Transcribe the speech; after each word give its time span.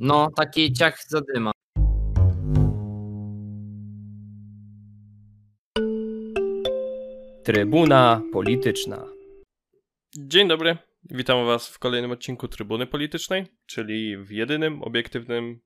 No, 0.00 0.28
taki 0.36 0.72
ciach 0.72 0.98
zadyma. 1.08 1.52
Trybuna 7.44 8.22
Polityczna. 8.32 9.04
Dzień 10.18 10.48
dobry, 10.48 10.78
witam 11.04 11.46
Was 11.46 11.68
w 11.68 11.78
kolejnym 11.78 12.10
odcinku 12.10 12.48
Trybuny 12.48 12.86
Politycznej, 12.86 13.46
czyli 13.66 14.16
w 14.16 14.30
jedynym 14.30 14.82
obiektywnym 14.82 15.60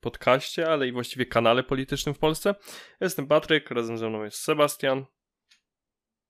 podcaście, 0.00 0.68
ale 0.68 0.88
i 0.88 0.92
właściwie 0.92 1.26
kanale 1.26 1.62
politycznym 1.62 2.14
w 2.14 2.18
Polsce. 2.18 2.54
Jestem 3.00 3.26
Patryk, 3.26 3.70
razem 3.70 3.98
ze 3.98 4.08
mną 4.08 4.24
jest 4.24 4.38
Sebastian. 4.38 5.04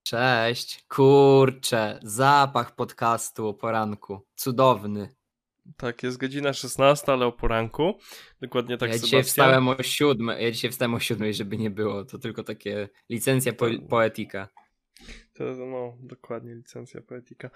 Cześć. 0.03 0.85
Kurczę, 0.87 1.99
zapach 2.03 2.75
podcastu 2.75 3.47
o 3.47 3.53
poranku. 3.53 4.21
Cudowny. 4.35 5.20
Tak, 5.77 6.03
jest 6.03 6.17
godzina 6.17 6.53
16, 6.53 7.11
ale 7.11 7.25
o 7.25 7.31
poranku. 7.31 7.97
Dokładnie 8.41 8.77
tak 8.77 8.89
ja 8.89 8.93
Sebastian. 8.93 9.19
dzisiaj 9.19 9.23
wstałem 9.23 9.67
o 9.67 9.83
siódmej, 9.83 10.43
ja 10.43 10.51
dzisiaj 10.51 10.71
wstałem 10.71 10.93
o 10.93 10.99
siódmej, 10.99 11.33
żeby 11.33 11.57
nie 11.57 11.69
było. 11.69 12.05
To 12.05 12.17
tylko 12.17 12.43
takie 12.43 12.89
licencja 13.09 13.53
po, 13.53 13.65
poetyka. 13.89 14.47
To, 15.33 15.43
no, 15.43 15.97
dokładnie, 15.99 16.55
licencja 16.55 17.01
poetyka. 17.01 17.49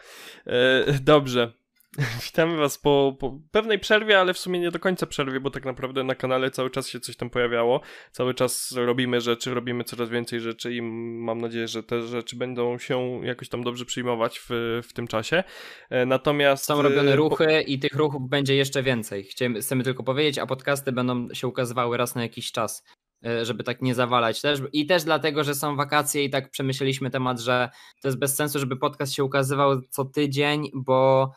E, 0.46 0.86
dobrze. 1.02 1.54
Witamy 2.26 2.58
Was 2.58 2.78
po, 2.78 3.16
po, 3.20 3.40
pewnej 3.52 3.80
przerwie, 3.80 4.20
ale 4.20 4.34
w 4.34 4.38
sumie 4.38 4.60
nie 4.60 4.72
do 4.72 4.80
końca 4.80 5.06
przerwie, 5.06 5.40
bo 5.40 5.52
tak 5.52 5.66
naprawdę 5.66 6.04
na 6.04 6.16
kanale 6.16 6.52
cały 6.52 6.70
czas 6.70 6.88
się 6.88 7.00
coś 7.00 7.16
tam 7.16 7.30
pojawiało. 7.30 7.82
Cały 8.12 8.34
czas 8.34 8.72
robimy 8.72 9.22
rzeczy, 9.22 9.54
robimy 9.54 9.84
coraz 9.84 10.10
więcej 10.10 10.40
rzeczy 10.40 10.74
i 10.74 10.82
mam 10.82 11.42
nadzieję, 11.42 11.68
że 11.68 11.84
te 11.84 12.02
rzeczy 12.02 12.36
będą 12.36 12.78
się 12.78 13.26
jakoś 13.26 13.50
tam 13.50 13.64
dobrze 13.64 13.86
przyjmować 13.86 14.40
w, 14.40 14.82
w 14.84 14.94
tym 14.94 15.08
czasie. 15.08 15.44
E, 15.90 16.06
natomiast. 16.06 16.66
Są 16.66 16.82
robione 16.82 17.12
e, 17.12 17.16
ruchy 17.16 17.46
po... 17.46 17.72
i 17.72 17.80
tych 17.80 17.96
ruchów 17.96 18.30
będzie 18.30 18.56
jeszcze 18.56 18.84
więcej. 18.84 19.24
Chcemy, 19.24 19.60
chcemy 19.60 19.84
tylko 19.84 20.04
powiedzieć, 20.04 20.40
a 20.40 20.46
podcasty 20.46 20.92
będą 20.92 21.28
się 21.34 21.48
ukazywały 21.48 21.98
raz 21.98 22.16
na 22.16 22.22
jakiś 22.22 22.52
czas 22.52 22.84
e, 23.26 23.46
żeby 23.46 23.64
tak 23.64 23.82
nie 23.82 23.96
zawalać 23.96 24.42
też. 24.42 24.62
I 24.74 24.86
też 24.86 25.04
dlatego, 25.04 25.44
że 25.44 25.56
są 25.56 25.76
wakacje 25.76 26.24
i 26.24 26.30
tak 26.30 26.50
przemyśleliśmy 26.50 27.10
temat, 27.10 27.40
że 27.40 27.70
to 28.02 28.08
jest 28.08 28.20
bez 28.20 28.36
sensu, 28.36 28.60
żeby 28.60 28.78
podcast 28.78 29.14
się 29.14 29.24
ukazywał 29.24 29.82
co 29.90 30.06
tydzień, 30.06 30.70
bo 30.74 31.32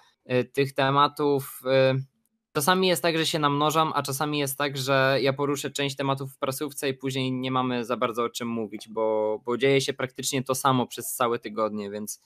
tych 0.53 0.75
tematów. 0.75 1.63
Y, 1.97 2.05
czasami 2.53 2.89
jest 2.89 3.03
tak, 3.03 3.19
że 3.19 3.27
się 3.27 3.39
namnożam, 3.39 3.93
a 3.95 4.03
czasami 4.03 4.39
jest 4.39 4.59
tak, 4.59 4.77
że 4.77 5.19
ja 5.21 5.33
poruszę 5.33 5.71
część 5.71 5.97
tematów 5.97 6.33
w 6.33 6.39
prasówce 6.39 6.89
i 6.89 6.95
później 6.95 7.33
nie 7.33 7.51
mamy 7.51 7.85
za 7.85 7.97
bardzo 7.97 8.25
o 8.25 8.29
czym 8.29 8.49
mówić, 8.49 8.89
bo, 8.89 9.39
bo 9.45 9.57
dzieje 9.57 9.81
się 9.81 9.93
praktycznie 9.93 10.45
to 10.45 10.55
samo 10.55 10.87
przez 10.87 11.15
całe 11.15 11.39
tygodnie, 11.39 11.91
więc 11.91 12.23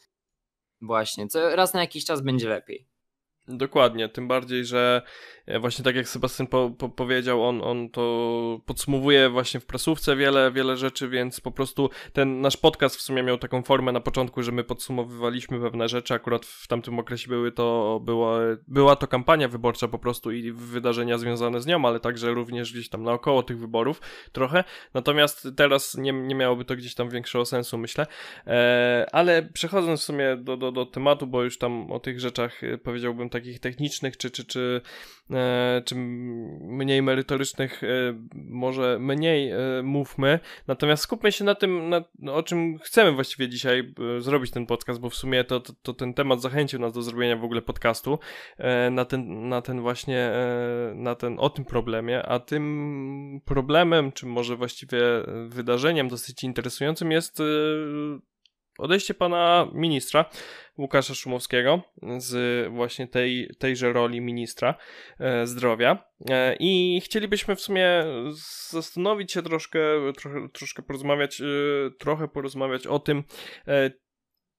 właśnie, 0.80 1.28
co 1.28 1.56
raz 1.56 1.74
na 1.74 1.80
jakiś 1.80 2.04
czas 2.04 2.20
będzie 2.20 2.48
lepiej. 2.48 2.92
Dokładnie, 3.48 4.08
tym 4.08 4.28
bardziej, 4.28 4.64
że 4.64 5.02
właśnie 5.60 5.84
tak 5.84 5.96
jak 5.96 6.08
Sebastian 6.08 6.46
po, 6.46 6.70
po, 6.78 6.88
powiedział, 6.88 7.44
on, 7.44 7.62
on 7.62 7.90
to 7.90 8.60
podsumowuje 8.66 9.28
właśnie 9.28 9.60
w 9.60 9.66
prasówce 9.66 10.16
wiele, 10.16 10.52
wiele 10.52 10.76
rzeczy, 10.76 11.08
więc 11.08 11.40
po 11.40 11.50
prostu 11.50 11.90
ten 12.12 12.40
nasz 12.40 12.56
podcast 12.56 12.96
w 12.96 13.00
sumie 13.00 13.22
miał 13.22 13.38
taką 13.38 13.62
formę 13.62 13.92
na 13.92 14.00
początku, 14.00 14.42
że 14.42 14.52
my 14.52 14.64
podsumowywaliśmy 14.64 15.60
pewne 15.60 15.88
rzeczy, 15.88 16.14
akurat 16.14 16.46
w 16.46 16.68
tamtym 16.68 16.98
okresie 16.98 17.28
były 17.28 17.52
to, 17.52 18.00
była, 18.04 18.38
była 18.68 18.96
to 18.96 19.06
kampania 19.06 19.48
wyborcza 19.48 19.88
po 19.88 19.98
prostu 19.98 20.32
i 20.32 20.52
wydarzenia 20.52 21.18
związane 21.18 21.60
z 21.60 21.66
nią, 21.66 21.84
ale 21.86 22.00
także 22.00 22.34
również 22.34 22.72
gdzieś 22.72 22.88
tam 22.88 23.02
naokoło 23.02 23.42
tych 23.42 23.58
wyborów 23.58 24.00
trochę, 24.32 24.64
natomiast 24.94 25.48
teraz 25.56 25.94
nie, 25.94 26.12
nie 26.12 26.34
miałoby 26.34 26.64
to 26.64 26.76
gdzieś 26.76 26.94
tam 26.94 27.08
większego 27.08 27.44
sensu, 27.44 27.78
myślę, 27.78 28.06
e, 28.46 29.06
ale 29.12 29.42
przechodząc 29.42 30.00
w 30.00 30.04
sumie 30.04 30.36
do, 30.36 30.56
do, 30.56 30.72
do 30.72 30.86
tematu, 30.86 31.26
bo 31.26 31.42
już 31.42 31.58
tam 31.58 31.92
o 31.92 32.00
tych 32.00 32.20
rzeczach 32.20 32.64
e, 32.64 32.78
powiedziałbym 32.78 33.30
takich 33.30 33.60
technicznych, 33.60 34.16
czy, 34.16 34.30
czy, 34.30 34.44
czy, 34.44 34.80
e, 35.30 35.31
czy 35.84 35.94
mniej 36.60 37.02
merytorycznych, 37.02 37.84
e, 37.84 37.86
może 38.34 38.98
mniej 38.98 39.50
e, 39.50 39.56
mówmy. 39.82 40.38
Natomiast 40.66 41.02
skupmy 41.02 41.32
się 41.32 41.44
na 41.44 41.54
tym, 41.54 41.88
na, 41.88 42.04
o 42.32 42.42
czym 42.42 42.78
chcemy 42.78 43.12
właściwie 43.12 43.48
dzisiaj 43.48 43.94
zrobić 44.18 44.50
ten 44.50 44.66
podcast, 44.66 45.00
bo 45.00 45.10
w 45.10 45.14
sumie 45.14 45.44
to, 45.44 45.60
to, 45.60 45.72
to 45.82 45.94
ten 45.94 46.14
temat 46.14 46.42
zachęcił 46.42 46.80
nas 46.80 46.92
do 46.92 47.02
zrobienia 47.02 47.36
w 47.36 47.44
ogóle 47.44 47.62
podcastu 47.62 48.18
na 48.90 49.04
ten, 49.04 49.48
na 49.48 49.62
ten 49.62 49.80
właśnie, 49.80 50.32
na 50.94 51.14
ten, 51.14 51.38
o 51.38 51.50
tym 51.50 51.64
problemie, 51.64 52.22
a 52.22 52.38
tym 52.38 53.40
problemem, 53.44 54.12
czy 54.12 54.26
może 54.26 54.56
właściwie 54.56 55.00
wydarzeniem 55.48 56.08
dosyć 56.08 56.44
interesującym 56.44 57.12
jest 57.12 57.42
odejście 58.78 59.14
pana 59.14 59.68
ministra 59.72 60.24
Łukasza 60.78 61.14
Szumowskiego 61.14 61.82
z 62.18 62.68
właśnie 62.72 63.06
tej, 63.06 63.50
tejże 63.58 63.92
roli 63.92 64.20
ministra 64.20 64.74
e, 65.18 65.46
zdrowia. 65.46 66.04
E, 66.30 66.56
I 66.60 67.00
chcielibyśmy 67.04 67.56
w 67.56 67.60
sumie 67.60 68.04
zastanowić 68.70 69.32
się 69.32 69.42
troszkę, 69.42 69.80
trochę, 70.16 70.48
troszkę 70.48 70.82
porozmawiać, 70.82 71.40
e, 71.40 71.44
trochę 71.98 72.28
porozmawiać 72.28 72.86
o 72.86 72.98
tym, 72.98 73.24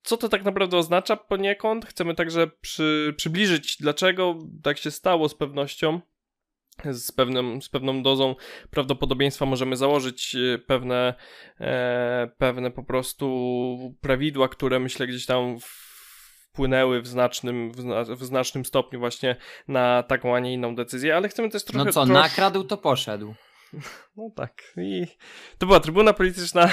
co 0.04 0.18
to 0.18 0.30
tak 0.30 0.44
naprawdę 0.44 0.78
oznacza 0.78 1.18
poniekąd. 1.18 1.86
Chcemy 1.86 2.16
także 2.16 2.48
przy, 2.62 3.14
przybliżyć, 3.18 3.78
dlaczego 3.80 4.40
tak 4.64 4.78
się 4.78 4.92
stało 4.92 5.30
z 5.30 5.36
pewnością 5.36 6.02
z, 6.92 7.12
pewnym, 7.12 7.62
z 7.62 7.70
pewną 7.70 8.04
dozą 8.04 8.36
prawdopodobieństwa 8.70 9.46
możemy 9.46 9.76
założyć 9.76 10.36
pewne, 10.68 11.14
e, 11.60 12.30
pewne 12.38 12.72
po 12.72 12.84
prostu 12.84 13.98
prawidła, 14.02 14.50
które 14.50 14.80
myślę 14.80 15.08
gdzieś 15.08 15.26
tam 15.26 15.58
wpłynęły 16.54 17.02
w 17.02 17.08
znacznym, 17.08 17.72
w, 17.72 17.82
zna, 17.82 18.04
w 18.04 18.24
znacznym 18.24 18.66
stopniu 18.66 19.00
właśnie 19.00 19.36
na 19.68 20.04
taką, 20.04 20.36
a 20.36 20.40
nie 20.40 20.54
inną 20.54 20.76
decyzję, 20.76 21.16
ale 21.16 21.30
chcemy 21.30 21.50
też 21.50 21.64
trochę... 21.64 21.86
No 21.86 21.92
co, 21.92 22.06
trochę... 22.06 22.22
nakradł, 22.22 22.64
to 22.64 22.78
poszedł. 22.78 23.34
No 24.18 24.30
tak. 24.36 24.64
I 24.78 25.08
to 25.58 25.66
była 25.66 25.80
Trybuna 25.80 26.14
Polityczna. 26.14 26.72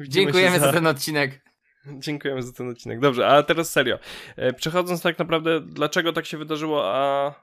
Widzimy 0.00 0.24
Dziękujemy 0.24 0.58
za... 0.58 0.66
za 0.66 0.72
ten 0.72 0.86
odcinek. 0.86 1.40
Dziękujemy 1.86 2.42
za 2.42 2.52
ten 2.52 2.70
odcinek. 2.70 3.00
Dobrze, 3.00 3.26
a 3.26 3.42
teraz 3.42 3.72
serio. 3.72 3.98
E, 4.36 4.52
przechodząc 4.52 5.02
tak 5.02 5.18
naprawdę, 5.18 5.60
dlaczego 5.60 6.12
tak 6.12 6.26
się 6.26 6.38
wydarzyło, 6.38 6.82
a, 6.94 7.34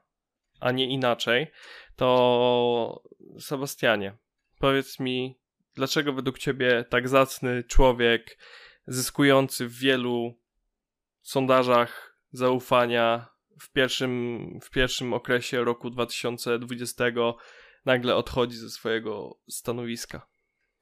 a 0.59 0.71
nie 0.71 0.89
inaczej, 0.89 1.47
to 1.95 3.03
Sebastianie, 3.39 4.17
powiedz 4.59 4.99
mi, 4.99 5.39
dlaczego 5.75 6.13
według 6.13 6.39
ciebie 6.39 6.85
tak 6.89 7.09
zacny 7.09 7.63
człowiek, 7.63 8.37
zyskujący 8.87 9.67
w 9.67 9.77
wielu 9.77 10.33
sondażach 11.29 12.17
zaufania 12.31 13.27
w 13.61 13.71
pierwszym, 13.71 14.59
w 14.63 14.69
pierwszym 14.69 15.13
okresie 15.13 15.63
roku 15.63 15.89
2020 15.89 17.05
nagle 17.85 18.15
odchodzi 18.15 18.57
ze 18.57 18.69
swojego 18.69 19.39
stanowiska? 19.49 20.27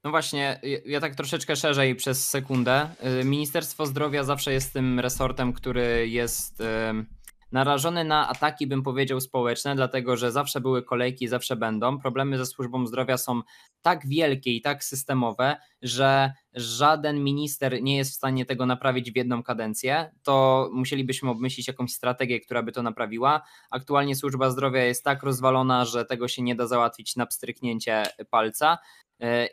No 0.04 0.12
właśnie, 0.12 0.62
ja 0.86 1.00
tak 1.00 1.16
troszeczkę 1.16 1.56
szerzej 1.56 1.96
przez 1.96 2.30
sekundę. 2.30 2.90
Y, 3.22 3.24
Ministerstwo 3.24 3.86
Zdrowia 3.86 4.24
zawsze 4.24 4.54
jest 4.54 4.74
tym 4.74 5.00
resortem, 5.00 5.54
który 5.54 6.08
jest 6.10 6.64
narażony 7.52 8.04
na 8.04 8.30
ataki, 8.30 8.68
bym 8.68 8.84
powiedział, 8.84 9.22
społeczne, 9.22 9.76
dlatego 9.76 10.18
że 10.18 10.32
zawsze 10.32 10.62
były 10.62 10.84
kolejki, 10.84 11.28
zawsze 11.28 11.56
będą. 11.56 12.00
Problemy 12.00 12.38
ze 12.38 12.46
służbą 12.46 12.88
zdrowia 12.88 13.18
są 13.18 13.42
tak 13.82 14.08
wielkie 14.08 14.56
i 14.56 14.62
tak 14.62 14.84
systemowe, 14.84 15.58
że 15.82 16.34
żaden 16.54 17.24
minister 17.24 17.82
nie 17.82 17.98
jest 17.98 18.12
w 18.12 18.16
stanie 18.16 18.46
tego 18.46 18.66
naprawić 18.66 19.12
w 19.12 19.16
jedną 19.16 19.44
kadencję. 19.44 20.12
To 20.24 20.70
musielibyśmy 20.74 21.30
obmyślić 21.30 21.68
jakąś 21.68 21.92
strategię, 21.92 22.40
która 22.40 22.64
by 22.64 22.72
to 22.72 22.84
naprawiła. 22.84 23.42
Aktualnie 23.72 24.16
służba 24.16 24.50
zdrowia 24.50 24.84
jest 24.84 25.04
tak 25.04 25.24
rozwalona, 25.24 25.86
że 25.86 26.06
tego 26.06 26.28
się 26.28 26.42
nie 26.42 26.56
da 26.56 26.68
załatwić 26.68 27.16
na 27.16 27.26
pstryknięcie 27.26 28.04
palca. 28.30 28.78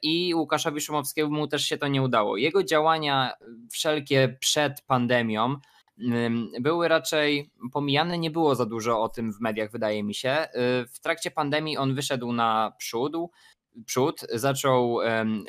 I 0.03 0.35
Łukaszowi 0.35 0.81
Szumowskiemu 0.81 1.47
też 1.47 1.65
się 1.65 1.79
to 1.79 1.89
nie 1.89 2.03
udało. 2.03 2.37
Jego 2.37 2.65
działania 2.65 3.33
wszelkie 3.71 4.37
przed 4.41 4.83
pandemią, 4.83 5.57
były 6.61 6.89
raczej 6.89 7.51
pomijane, 7.73 8.19
nie 8.19 8.31
było 8.31 8.55
za 8.55 8.67
dużo 8.67 9.03
o 9.03 9.09
tym 9.09 9.33
w 9.33 9.41
mediach, 9.41 9.71
wydaje 9.71 10.03
mi 10.03 10.15
się. 10.15 10.49
Y, 10.55 10.87
w 10.87 11.01
trakcie 11.01 11.31
pandemii 11.31 11.77
on 11.77 11.95
wyszedł 11.95 12.33
na 12.33 12.73
przód, 12.79 13.13
przód, 13.87 14.21
zaczął 14.33 14.99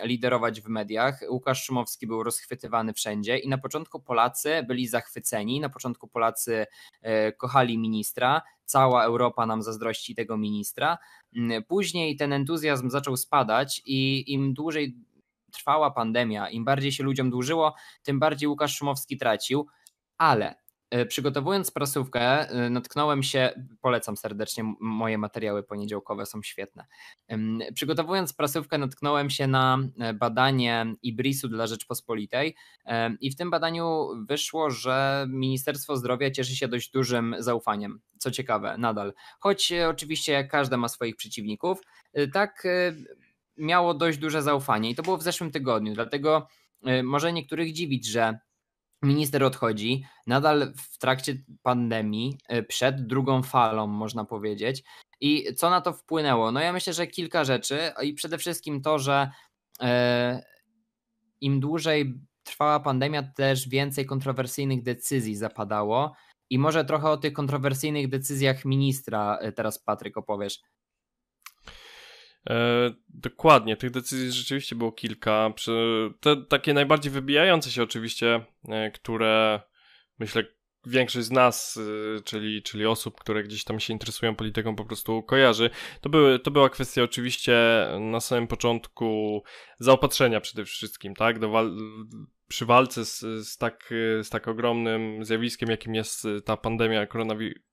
liderować 0.04 0.62
w 0.62 0.68
mediach. 0.68 1.20
Łukasz 1.30 1.64
Szumowski 1.64 2.08
był 2.08 2.24
rozchwytywany 2.24 2.94
wszędzie 2.94 3.38
i 3.38 3.50
na 3.50 3.58
początku 3.58 4.00
Polacy 4.00 4.66
byli 4.68 4.88
zachwyceni, 4.88 5.60
na 5.60 5.70
początku 5.70 6.08
Polacy 6.08 6.66
e, 7.02 7.32
kochali 7.32 7.78
ministra, 7.78 8.42
cała 8.66 9.04
Europa 9.04 9.46
nam 9.46 9.64
zazdrości 9.64 10.16
tego 10.16 10.38
ministra. 10.38 10.98
Później 11.68 12.16
ten 12.16 12.34
entuzjazm 12.34 12.90
zaczął 12.90 13.18
spadać 13.18 13.82
i 13.86 14.32
im 14.34 14.54
dłużej 14.54 14.96
trwała 15.52 15.92
pandemia, 15.92 16.50
im 16.50 16.66
bardziej 16.66 16.92
się 16.92 17.04
ludziom 17.04 17.30
dłużyło, 17.30 17.76
tym 18.04 18.20
bardziej 18.20 18.50
Łukasz 18.50 18.76
Szumowski 18.76 19.18
tracił 19.18 19.68
ale 20.18 20.64
E, 20.94 21.06
przygotowując 21.06 21.72
prasówkę, 21.72 22.50
e, 22.50 22.70
natknąłem 22.70 23.24
się, 23.24 23.66
polecam 23.82 24.18
serdecznie, 24.18 24.74
moje 24.80 25.18
materiały 25.18 25.64
poniedziałkowe 25.64 26.26
są 26.26 26.44
świetne. 26.44 26.86
Przygotowując 27.74 28.34
prasówkę, 28.34 28.78
natknąłem 28.78 29.30
się 29.30 29.48
na 29.48 29.78
e, 30.00 30.14
badanie 30.14 30.86
Ibrisu 31.02 31.48
dla 31.48 31.68
Rzeczpospolitej 31.68 32.56
i 33.22 33.32
w 33.32 33.36
tym 33.36 33.52
badaniu 33.52 34.08
wyszło, 34.30 34.70
że 34.70 35.26
Ministerstwo 35.30 35.98
Zdrowia 35.98 36.32
cieszy 36.32 36.56
się 36.56 36.68
dość 36.68 36.92
dużym 36.92 37.36
zaufaniem. 37.40 38.02
Co 38.18 38.32
ciekawe, 38.32 38.78
nadal. 38.78 39.14
Choć 39.40 39.74
oczywiście, 39.90 40.34
jak 40.34 40.52
każde 40.52 40.78
ma 40.78 40.88
swoich 40.88 41.16
przeciwników, 41.16 41.82
tak 42.34 42.68
miało 43.58 43.94
dość 43.94 44.18
duże 44.18 44.42
zaufanie 44.42 44.90
i 44.90 44.96
to 44.96 45.04
było 45.04 45.18
w 45.18 45.24
zeszłym 45.24 45.52
tygodniu. 45.52 45.94
Dlatego 45.94 46.48
może 47.04 47.34
niektórych 47.34 47.74
dziwić, 47.74 48.08
że 48.08 48.40
minister 49.04 49.44
odchodzi, 49.44 50.06
nadal 50.28 50.74
w 50.78 50.98
trakcie 50.98 51.44
pandemii, 51.64 52.38
e, 52.48 52.64
przed 52.64 53.08
drugą 53.08 53.44
falą, 53.44 53.88
można 53.88 54.26
powiedzieć. 54.26 54.84
I 55.22 55.56
co 55.56 55.70
na 55.70 55.82
to 55.82 55.94
wpłynęło? 55.94 56.52
No 56.52 56.60
ja 56.60 56.74
myślę, 56.74 56.94
że 56.94 57.08
kilka 57.08 57.44
rzeczy 57.44 57.80
i 58.04 58.14
przede 58.14 58.38
wszystkim 58.38 58.82
to, 58.82 59.00
że 59.00 59.32
e, 59.82 60.44
im 61.42 61.60
dłużej 61.60 62.14
trwała 62.44 62.80
pandemia, 62.80 63.24
też 63.24 63.70
więcej 63.70 64.06
kontrowersyjnych 64.06 64.84
decyzji 64.84 65.36
zapadało. 65.36 66.16
I 66.50 66.60
może 66.60 66.86
trochę 66.86 67.10
o 67.10 67.18
tych 67.18 67.34
kontrowersyjnych 67.34 68.10
decyzjach 68.10 68.66
ministra 68.66 69.38
e, 69.38 69.52
teraz 69.52 69.80
Patryk 69.80 70.18
opowiesz. 70.18 70.60
E, 72.50 72.92
dokładnie, 73.10 73.78
tych 73.78 73.92
decyzji 73.92 74.32
rzeczywiście 74.32 74.76
było 74.76 74.92
kilka. 74.92 75.54
Te 76.20 76.46
takie 76.50 76.74
najbardziej 76.74 77.12
wybijające 77.12 77.72
się 77.72 77.84
oczywiście, 77.84 78.46
e, 78.70 78.92
które 78.92 79.62
myślę 80.20 80.44
większość 80.86 81.26
z 81.26 81.32
nas, 81.32 81.80
e, 82.18 82.22
czyli, 82.22 82.64
czyli 82.64 82.86
osób, 82.86 83.20
które 83.20 83.44
gdzieś 83.44 83.64
tam 83.64 83.80
się 83.80 83.94
interesują 83.94 84.36
polityką, 84.36 84.76
po 84.76 84.86
prostu 84.86 85.24
kojarzy. 85.24 85.70
To, 86.02 86.10
były, 86.10 86.40
to 86.40 86.52
była 86.52 86.70
kwestia 86.70 87.04
oczywiście 87.04 87.88
na 88.00 88.20
samym 88.20 88.48
początku 88.48 89.44
zaopatrzenia 89.80 90.42
przede 90.42 90.66
wszystkim, 90.66 91.16
tak? 91.16 91.40
Do 91.40 91.50
wal 91.50 91.76
przy 92.48 92.66
walce 92.66 93.06
z, 93.06 93.20
z, 93.20 93.58
tak, 93.58 93.90
z 94.24 94.30
tak 94.30 94.48
ogromnym 94.48 95.26
zjawiskiem, 95.26 95.70
jakim 95.70 95.96
jest 95.96 96.28
ta 96.46 96.58
pandemia 96.58 97.08
koronawirusa 97.08 97.73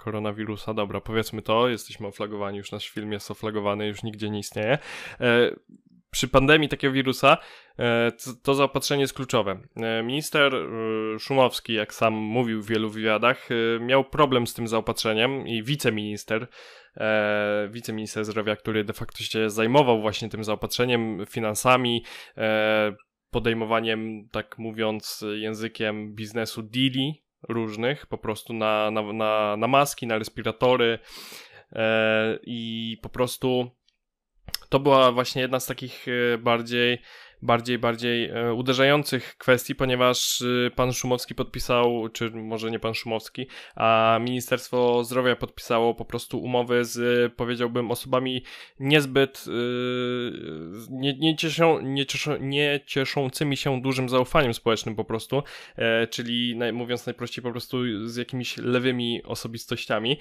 koronawirusa, 0.00 0.74
dobra, 0.74 1.00
powiedzmy 1.00 1.42
to, 1.42 1.68
jesteśmy 1.68 2.06
oflagowani, 2.06 2.58
już 2.58 2.72
nasz 2.72 2.88
film 2.88 3.12
jest 3.12 3.30
oflagowany, 3.30 3.86
już 3.86 4.02
nigdzie 4.02 4.30
nie 4.30 4.38
istnieje. 4.38 4.78
E, 5.20 5.50
przy 6.10 6.28
pandemii 6.28 6.68
takiego 6.68 6.92
wirusa 6.92 7.38
e, 7.78 8.12
to, 8.12 8.30
to 8.42 8.54
zaopatrzenie 8.54 9.00
jest 9.00 9.14
kluczowe. 9.14 9.60
E, 9.76 10.02
minister 10.02 10.54
e, 10.54 11.18
Szumowski, 11.18 11.74
jak 11.74 11.94
sam 11.94 12.14
mówił 12.14 12.62
w 12.62 12.66
wielu 12.66 12.90
wywiadach, 12.90 13.48
e, 13.50 13.80
miał 13.80 14.04
problem 14.04 14.46
z 14.46 14.54
tym 14.54 14.68
zaopatrzeniem 14.68 15.46
i 15.46 15.62
wiceminister, 15.62 16.46
e, 16.96 17.68
wiceminister 17.72 18.24
zdrowia, 18.24 18.56
który 18.56 18.84
de 18.84 18.92
facto 18.92 19.22
się 19.22 19.50
zajmował 19.50 20.00
właśnie 20.00 20.28
tym 20.28 20.44
zaopatrzeniem, 20.44 21.26
finansami, 21.28 22.04
podejmowaniem, 23.30 24.28
tak 24.32 24.58
mówiąc 24.58 25.24
językiem 25.36 26.14
biznesu, 26.14 26.62
deali 26.62 27.22
różnych, 27.48 28.06
po 28.06 28.18
prostu 28.18 28.52
na, 28.52 28.90
na, 28.90 29.12
na, 29.12 29.56
na 29.56 29.66
maski, 29.66 30.06
na 30.06 30.18
respiratory 30.18 30.98
e, 31.72 32.38
i 32.42 32.98
po 33.02 33.08
prostu 33.08 33.70
to 34.68 34.80
była 34.80 35.12
właśnie 35.12 35.42
jedna 35.42 35.60
z 35.60 35.66
takich 35.66 36.06
e, 36.08 36.38
bardziej 36.38 36.98
bardziej, 37.42 37.78
bardziej 37.78 38.28
e, 38.28 38.54
uderzających 38.54 39.36
kwestii, 39.38 39.74
ponieważ 39.74 40.42
e, 40.42 40.70
pan 40.70 40.92
Szumowski 40.92 41.34
podpisał, 41.34 42.08
czy 42.08 42.30
może 42.30 42.70
nie 42.70 42.78
pan 42.78 42.94
Szumowski, 42.94 43.46
a 43.74 44.18
Ministerstwo 44.20 45.04
Zdrowia 45.04 45.36
podpisało 45.36 45.94
po 45.94 46.04
prostu 46.04 46.42
umowy 46.42 46.84
z, 46.84 47.32
powiedziałbym, 47.34 47.90
osobami 47.90 48.42
niezbyt 48.80 49.44
nie, 50.90 51.14
nie, 51.14 51.36
cieszą, 51.36 51.80
nie, 51.80 52.06
cieszą, 52.06 52.36
nie 52.40 52.80
cieszącymi 52.86 53.56
się 53.56 53.80
dużym 53.82 54.08
zaufaniem 54.08 54.54
społecznym 54.54 54.96
po 54.96 55.04
prostu, 55.04 55.42
czyli 56.10 56.58
mówiąc 56.72 57.06
najprościej 57.06 57.42
po 57.42 57.50
prostu 57.50 58.08
z 58.08 58.16
jakimiś 58.16 58.56
lewymi 58.56 59.22
osobistościami. 59.22 60.18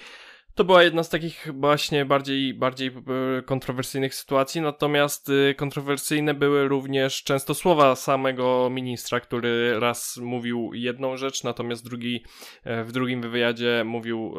To 0.59 0.63
była 0.63 0.83
jedna 0.83 1.03
z 1.03 1.09
takich 1.09 1.47
właśnie 1.53 2.05
bardziej, 2.05 2.53
bardziej 2.53 2.87
e, 2.87 3.41
kontrowersyjnych 3.41 4.15
sytuacji, 4.15 4.61
natomiast 4.61 5.31
e, 5.49 5.53
kontrowersyjne 5.53 6.33
były 6.33 6.67
również 6.67 7.23
często 7.23 7.53
słowa 7.53 7.95
samego 7.95 8.69
ministra, 8.71 9.19
który 9.19 9.79
raz 9.79 10.17
mówił 10.17 10.71
jedną 10.73 11.17
rzecz, 11.17 11.43
natomiast 11.43 11.85
drugi, 11.85 12.23
e, 12.63 12.83
w 12.83 12.91
drugim 12.91 13.21
wywiadzie 13.21 13.83
mówił 13.85 14.35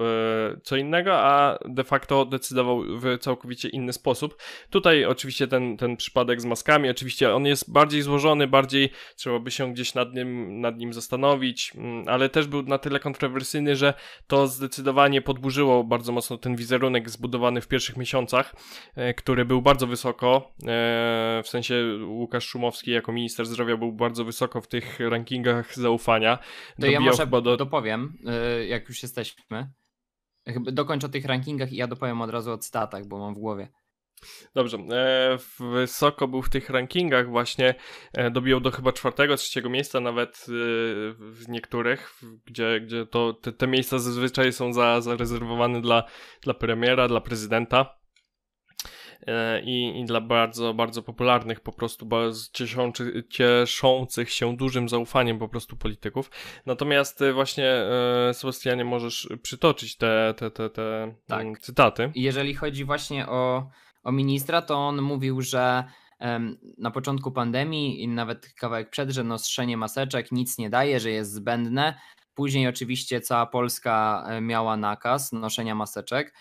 co 0.62 0.76
innego, 0.76 1.14
a 1.14 1.58
de 1.64 1.84
facto 1.84 2.24
decydował 2.24 2.82
w 2.82 3.18
całkowicie 3.18 3.68
inny 3.68 3.92
sposób. 3.92 4.36
Tutaj 4.70 5.04
oczywiście 5.04 5.48
ten, 5.48 5.76
ten 5.76 5.96
przypadek 5.96 6.40
z 6.40 6.44
maskami, 6.44 6.90
oczywiście 6.90 7.34
on 7.34 7.46
jest 7.46 7.72
bardziej 7.72 8.02
złożony, 8.02 8.46
bardziej 8.46 8.90
trzeba 9.16 9.38
by 9.38 9.50
się 9.50 9.72
gdzieś 9.72 9.94
nad 9.94 10.14
nim, 10.14 10.60
nad 10.60 10.78
nim 10.78 10.92
zastanowić, 10.92 11.72
mm, 11.76 12.08
ale 12.08 12.28
też 12.28 12.46
był 12.46 12.62
na 12.62 12.78
tyle 12.78 13.00
kontrowersyjny, 13.00 13.76
że 13.76 13.94
to 14.26 14.46
zdecydowanie 14.46 15.22
podburzyło 15.22 15.84
bardzo 15.84 16.09
bardzo 16.10 16.14
mocno 16.14 16.38
ten 16.38 16.56
wizerunek 16.56 17.10
zbudowany 17.10 17.60
w 17.60 17.68
pierwszych 17.68 17.96
miesiącach, 17.96 18.54
e, 18.94 19.14
który 19.14 19.44
był 19.44 19.62
bardzo 19.62 19.86
wysoko, 19.86 20.52
e, 20.62 21.42
w 21.44 21.48
sensie 21.48 21.74
Łukasz 22.06 22.46
Szumowski 22.46 22.90
jako 22.90 23.12
minister 23.12 23.46
zdrowia 23.46 23.76
był 23.76 23.92
bardzo 23.92 24.24
wysoko 24.24 24.60
w 24.60 24.66
tych 24.66 25.00
rankingach 25.00 25.74
zaufania. 25.74 26.38
To 26.80 26.86
ja 26.86 27.00
może 27.00 27.26
do... 27.26 27.56
dopowiem, 27.56 28.18
e, 28.26 28.66
jak 28.66 28.88
już 28.88 29.02
jesteśmy. 29.02 29.70
Dokończę 30.60 31.06
o 31.06 31.10
tych 31.10 31.24
rankingach 31.24 31.72
i 31.72 31.76
ja 31.76 31.86
dopowiem 31.86 32.22
od 32.22 32.30
razu 32.30 32.52
o 32.52 32.58
cytatach, 32.58 33.06
bo 33.06 33.18
mam 33.18 33.34
w 33.34 33.38
głowie. 33.38 33.68
Dobrze. 34.54 34.78
E, 34.78 35.38
wysoko 35.60 36.28
był 36.28 36.42
w 36.42 36.48
tych 36.48 36.70
rankingach 36.70 37.28
właśnie, 37.28 37.74
e, 38.12 38.30
dobijał 38.30 38.60
do 38.60 38.70
chyba 38.70 38.92
czwartego, 38.92 39.36
trzeciego 39.36 39.70
miejsca 39.70 40.00
nawet 40.00 40.46
e, 40.48 40.52
w 41.18 41.44
niektórych, 41.48 42.20
gdzie, 42.46 42.80
gdzie 42.80 43.06
to 43.06 43.32
te, 43.32 43.52
te 43.52 43.66
miejsca 43.66 43.98
zazwyczaj 43.98 44.52
są 44.52 44.72
za, 44.72 45.00
zarezerwowane 45.00 45.80
dla, 45.80 46.04
dla 46.42 46.54
premiera, 46.54 47.08
dla 47.08 47.20
prezydenta. 47.20 48.00
I, 49.64 50.00
i 50.00 50.04
dla 50.04 50.20
bardzo, 50.20 50.74
bardzo 50.74 51.02
popularnych, 51.02 51.60
po 51.60 51.72
prostu 51.72 52.08
cieszący, 52.52 53.24
cieszących 53.30 54.30
się 54.30 54.56
dużym 54.56 54.88
zaufaniem 54.88 55.38
po 55.38 55.48
prostu 55.48 55.76
polityków. 55.76 56.30
Natomiast 56.66 57.24
właśnie 57.34 57.84
Sebastianie 58.32 58.84
możesz 58.84 59.28
przytoczyć 59.42 59.96
te, 59.96 60.34
te, 60.36 60.50
te, 60.50 60.70
te 60.70 61.14
tak. 61.26 61.60
cytaty. 61.60 62.12
Jeżeli 62.14 62.54
chodzi 62.54 62.84
właśnie 62.84 63.26
o 63.28 63.70
o 64.02 64.12
ministra, 64.12 64.62
to 64.62 64.76
on 64.76 65.02
mówił, 65.02 65.42
że 65.42 65.84
na 66.78 66.90
początku 66.90 67.32
pandemii 67.32 68.02
i 68.02 68.08
nawet 68.08 68.54
kawałek 68.54 68.90
przed, 68.90 69.10
że 69.10 69.24
noszenie 69.24 69.76
maseczek 69.76 70.32
nic 70.32 70.58
nie 70.58 70.70
daje, 70.70 71.00
że 71.00 71.10
jest 71.10 71.32
zbędne. 71.32 72.00
Później 72.34 72.68
oczywiście 72.68 73.20
cała 73.20 73.46
Polska 73.46 74.24
e, 74.28 74.40
miała 74.40 74.76
nakaz 74.76 75.32
noszenia 75.32 75.74
maseczek. 75.74 76.34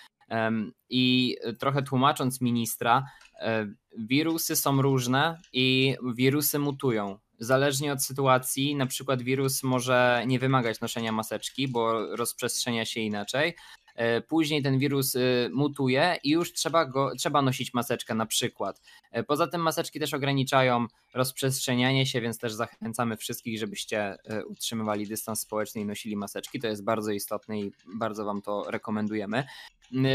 I 0.90 1.36
trochę 1.60 1.82
tłumacząc 1.82 2.42
ministra, 2.42 3.06
e, 3.40 3.68
wirusy 3.98 4.56
są 4.56 4.82
różne 4.82 5.42
i 5.54 5.96
wirusy 6.16 6.60
mutują. 6.60 7.20
Zależnie 7.40 7.94
od 7.94 8.04
sytuacji, 8.04 8.76
na 8.76 8.86
przykład 8.86 9.22
wirus 9.22 9.64
może 9.64 10.24
nie 10.28 10.40
wymagać 10.40 10.82
noszenia 10.82 11.12
maseczki, 11.12 11.68
bo 11.68 12.16
rozprzestrzenia 12.16 12.86
się 12.86 13.00
inaczej, 13.00 13.56
E, 13.56 13.79
później 14.28 14.64
ten 14.64 14.80
wirus 14.80 15.16
y, 15.16 15.50
mutuje 15.54 16.18
i 16.24 16.30
już 16.30 16.54
trzeba, 16.54 16.86
go, 16.86 17.16
trzeba 17.16 17.42
nosić 17.42 17.74
maseczkę 17.74 18.16
na 18.16 18.26
przykład. 18.26 18.82
E, 19.12 19.24
poza 19.24 19.48
tym 19.48 19.62
maseczki 19.62 20.00
też 20.00 20.14
ograniczają 20.14 20.88
rozprzestrzenianie 21.14 22.06
się, 22.06 22.22
więc 22.22 22.38
też 22.38 22.54
zachęcamy 22.54 23.18
wszystkich, 23.18 23.60
żebyście 23.60 24.18
e, 24.26 24.46
utrzymywali 24.46 25.08
dystans 25.08 25.40
społeczny 25.40 25.82
i 25.82 25.86
nosili 25.86 26.16
maseczki. 26.16 26.60
To 26.60 26.68
jest 26.68 26.84
bardzo 26.84 27.12
istotne 27.12 27.60
i 27.60 27.72
bardzo 27.96 28.26
Wam 28.26 28.42
to 28.42 28.64
rekomendujemy. 28.72 29.44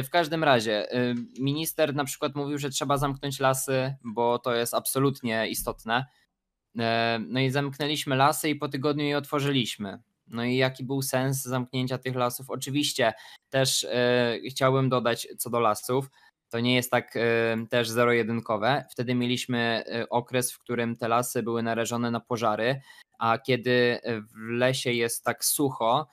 W 0.05 0.11
każdym 0.11 0.45
razie, 0.45 0.87
minister 1.41 1.95
na 1.95 2.05
przykład 2.05 2.35
mówił, 2.35 2.59
że 2.59 2.71
trzeba 2.71 2.99
zamknąć 2.99 3.41
lasy, 3.41 3.95
bo 4.05 4.39
to 4.39 4.55
jest 4.55 4.75
absolutnie 4.75 5.49
istotne. 5.49 6.07
No 7.29 7.41
i 7.41 7.51
zamknęliśmy 7.51 8.17
lasy 8.17 8.49
i 8.49 8.57
po 8.57 8.69
tygodniu 8.69 9.05
je 9.05 9.19
otworzyliśmy. 9.19 10.03
No 10.27 10.45
i 10.45 10.57
jaki 10.57 10.85
był 10.85 11.03
sens 11.03 11.43
zamknięcia 11.43 11.99
tych 11.99 12.15
lasów? 12.15 12.51
Oczywiście 12.51 13.13
też 13.51 13.85
e, 13.85 14.39
chciałbym 14.51 14.89
dodać 14.89 15.29
co 15.39 15.51
do 15.51 15.61
lasów, 15.61 16.11
to 16.51 16.61
nie 16.61 16.75
jest 16.75 16.91
tak 16.91 17.17
e, 17.17 17.57
też 17.71 17.91
zero-jedynkowe. 17.91 18.85
Wtedy 18.91 19.15
mieliśmy 19.15 19.85
e, 19.87 20.09
okres, 20.09 20.53
w 20.53 20.59
którym 20.59 20.97
te 20.97 21.09
lasy 21.09 21.43
były 21.43 21.63
narażone 21.63 22.11
na 22.11 22.21
pożary, 22.21 22.81
a 23.19 23.39
kiedy 23.39 24.01
w 24.05 24.39
lesie 24.51 24.93
jest 24.93 25.25
tak 25.25 25.45
sucho, 25.45 26.09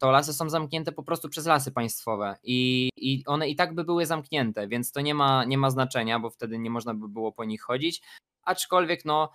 to 0.00 0.10
lasy 0.10 0.32
są 0.32 0.50
zamknięte 0.50 0.92
po 0.92 1.02
prostu 1.02 1.28
przez 1.28 1.46
lasy 1.46 1.72
państwowe 1.72 2.36
i, 2.42 2.90
i 2.96 3.22
one 3.26 3.48
i 3.48 3.56
tak 3.56 3.74
by 3.74 3.84
były 3.84 4.06
zamknięte, 4.06 4.68
więc 4.68 4.92
to 4.92 5.00
nie 5.00 5.14
ma, 5.14 5.44
nie 5.44 5.58
ma 5.58 5.70
znaczenia, 5.70 6.20
bo 6.20 6.30
wtedy 6.30 6.58
nie 6.58 6.70
można 6.70 6.94
by 6.94 7.08
było 7.08 7.32
po 7.32 7.44
nich 7.44 7.62
chodzić, 7.62 8.02
aczkolwiek 8.48 9.04
no, 9.04 9.30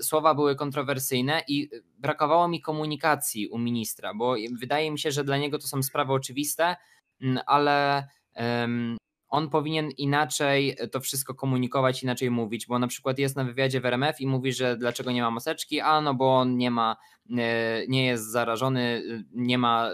słowa 0.00 0.34
były 0.34 0.56
kontrowersyjne 0.56 1.42
i 1.48 1.70
brakowało 1.98 2.48
mi 2.48 2.60
komunikacji 2.60 3.48
u 3.48 3.58
ministra, 3.58 4.14
bo 4.14 4.34
wydaje 4.60 4.90
mi 4.90 4.98
się, 4.98 5.10
że 5.10 5.24
dla 5.24 5.36
niego 5.36 5.58
to 5.58 5.66
są 5.66 5.82
sprawy 5.82 6.12
oczywiste, 6.12 6.76
ale 7.46 8.08
on 9.28 9.50
powinien 9.50 9.90
inaczej 9.90 10.76
to 10.92 11.00
wszystko 11.00 11.34
komunikować, 11.34 12.02
inaczej 12.02 12.30
mówić, 12.30 12.66
bo 12.66 12.78
na 12.78 12.86
przykład 12.86 13.18
jest 13.18 13.36
na 13.36 13.44
wywiadzie 13.44 13.80
w 13.80 13.86
RMF 13.86 14.20
i 14.20 14.26
mówi, 14.26 14.52
że 14.52 14.76
dlaczego 14.76 15.12
nie 15.12 15.22
ma 15.22 15.30
maseczki, 15.30 15.80
a 15.80 16.00
no 16.00 16.14
bo 16.14 16.38
on 16.38 16.56
nie 16.56 16.70
ma, 16.70 16.96
nie 17.88 18.06
jest 18.06 18.30
zarażony, 18.30 19.02
nie 19.32 19.58
ma 19.58 19.90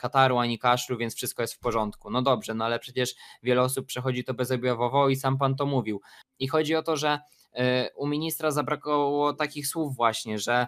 kataru 0.00 0.38
ani 0.38 0.58
kaszlu, 0.58 0.96
więc 0.96 1.14
wszystko 1.14 1.42
jest 1.42 1.54
w 1.54 1.58
porządku. 1.58 2.10
No 2.10 2.22
dobrze, 2.22 2.54
no 2.54 2.64
ale 2.64 2.78
przecież 2.78 3.14
wiele 3.42 3.62
osób 3.62 3.86
przechodzi 3.86 4.24
to 4.24 4.34
bezobjawowo 4.34 5.08
i 5.08 5.16
sam 5.16 5.38
pan 5.38 5.56
to 5.56 5.66
mówił. 5.66 6.00
I 6.38 6.48
chodzi 6.48 6.74
o 6.74 6.82
to, 6.82 6.96
że 6.96 7.08
e, 7.08 7.20
u 7.96 8.06
ministra 8.06 8.50
zabrakło 8.50 9.32
takich 9.32 9.66
słów 9.66 9.96
właśnie, 9.96 10.38
że 10.38 10.66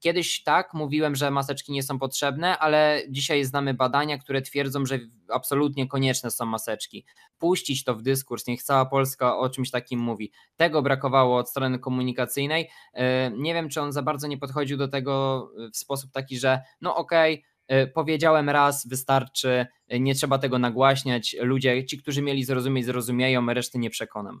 kiedyś 0.00 0.42
tak 0.42 0.74
mówiłem, 0.74 1.16
że 1.16 1.30
maseczki 1.30 1.72
nie 1.72 1.82
są 1.82 1.98
potrzebne, 1.98 2.58
ale 2.58 3.02
dzisiaj 3.08 3.44
znamy 3.44 3.74
badania, 3.74 4.18
które 4.18 4.42
twierdzą, 4.42 4.86
że 4.86 4.98
absolutnie 5.28 5.88
konieczne 5.88 6.30
są 6.30 6.46
maseczki. 6.46 7.04
Puścić 7.38 7.84
to 7.84 7.94
w 7.94 8.02
dyskurs, 8.02 8.46
niech 8.46 8.62
cała 8.62 8.86
Polska 8.86 9.38
o 9.38 9.50
czymś 9.50 9.70
takim 9.70 10.00
mówi. 10.00 10.32
Tego 10.56 10.82
brakowało 10.82 11.36
od 11.38 11.50
strony 11.50 11.78
komunikacyjnej. 11.78 12.70
E, 12.92 13.30
nie 13.30 13.54
wiem, 13.54 13.68
czy 13.68 13.80
on 13.80 13.92
za 13.92 14.02
bardzo 14.02 14.26
nie 14.26 14.38
podchodził 14.38 14.76
do 14.76 14.88
tego 14.88 15.48
w 15.72 15.76
sposób 15.76 16.12
taki, 16.12 16.38
że 16.38 16.60
no 16.80 16.96
okej, 16.96 17.34
okay, 17.34 17.56
E, 17.68 17.86
powiedziałem 17.86 18.50
raz, 18.50 18.88
wystarczy, 18.88 19.66
e, 19.88 20.00
nie 20.00 20.14
trzeba 20.14 20.38
tego 20.38 20.58
nagłaśniać. 20.58 21.36
Ludzie, 21.40 21.84
ci, 21.84 21.98
którzy 21.98 22.22
mieli 22.22 22.44
zrozumieć, 22.44 22.86
zrozumieją, 22.86 23.46
reszty 23.46 23.78
nie 23.78 23.90
przekonam. 23.90 24.40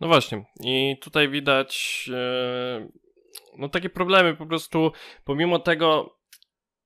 No 0.00 0.08
właśnie, 0.08 0.44
i 0.64 0.96
tutaj 1.00 1.28
widać 1.28 2.04
e, 2.14 2.88
no 3.58 3.68
takie 3.68 3.90
problemy 3.90 4.34
po 4.34 4.46
prostu, 4.46 4.92
pomimo 5.24 5.58
tego, 5.58 6.16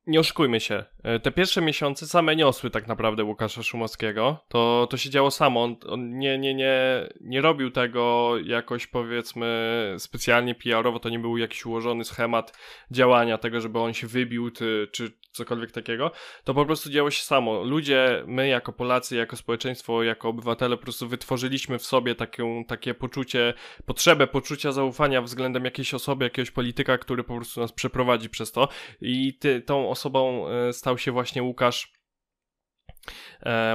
nie 0.07 0.21
oszukujmy 0.21 0.61
się, 0.61 0.85
e, 1.03 1.21
te 1.21 1.31
pierwsze 1.31 1.61
miesiące 1.61 2.07
same 2.07 2.37
niosły 2.37 2.71
tak 2.71 2.87
naprawdę 2.87 3.25
Łukasza 3.25 3.63
Szumowskiego. 3.63 4.45
To, 4.49 4.87
to 4.91 4.97
się 4.97 5.11
działo 5.11 5.31
samo. 5.31 5.63
On, 5.63 5.77
on, 5.89 6.19
nie, 6.19 6.39
nie, 6.39 6.55
nie, 6.55 7.09
nie 7.21 7.41
robił 7.41 7.71
tego 7.71 8.33
jakoś 8.45 8.87
powiedzmy 8.87 9.95
specjalnie 9.99 10.55
PR-owo, 10.55 10.99
to 10.99 11.09
nie 11.09 11.19
był 11.19 11.37
jakiś 11.37 11.67
ułożony 11.67 12.05
schemat 12.05 12.59
działania 12.91 13.39
tego, 13.39 13.61
żeby 13.61 13.79
on 13.79 13.95
się 13.95 14.07
wybił 14.07 14.51
ty, 14.51 14.89
czy 14.93 15.20
cokolwiek 15.33 15.73
takiego. 15.73 16.11
To 16.45 16.55
po 16.55 16.67
prostu 16.67 16.91
działo 16.91 17.11
się 17.11 17.23
samo. 17.23 17.65
Ludzie, 17.65 18.25
my 18.27 18.49
jako 18.49 18.73
Polacy, 18.73 19.17
jako 19.17 19.37
społeczeństwo, 19.37 20.03
jako 20.03 20.29
obywatele 20.29 20.77
po 20.77 20.83
prostu 20.83 21.09
wytworzyliśmy 21.09 21.79
w 21.79 21.85
sobie 21.85 22.15
taką, 22.15 22.65
takie 22.65 22.95
poczucie, 22.95 23.55
potrzebę 23.87 24.27
poczucia 24.27 24.73
zaufania 24.73 25.23
względem 25.23 25.65
jakiejś 25.65 25.95
osoby, 25.95 26.25
jakiegoś 26.25 26.51
polityka, 26.51 26.99
który 26.99 27.25
po 27.25 27.37
prostu 27.37 27.61
nas 27.61 27.73
przeprowadzi 27.73 28.31
przez 28.31 28.53
to. 28.53 28.69
I 29.01 29.39
ty, 29.39 29.61
tą 29.61 29.91
osobą 29.91 30.49
e, 30.49 30.73
stał 30.73 30.99
się 30.99 31.13
właśnie 31.13 31.43
Łukasz 31.43 32.00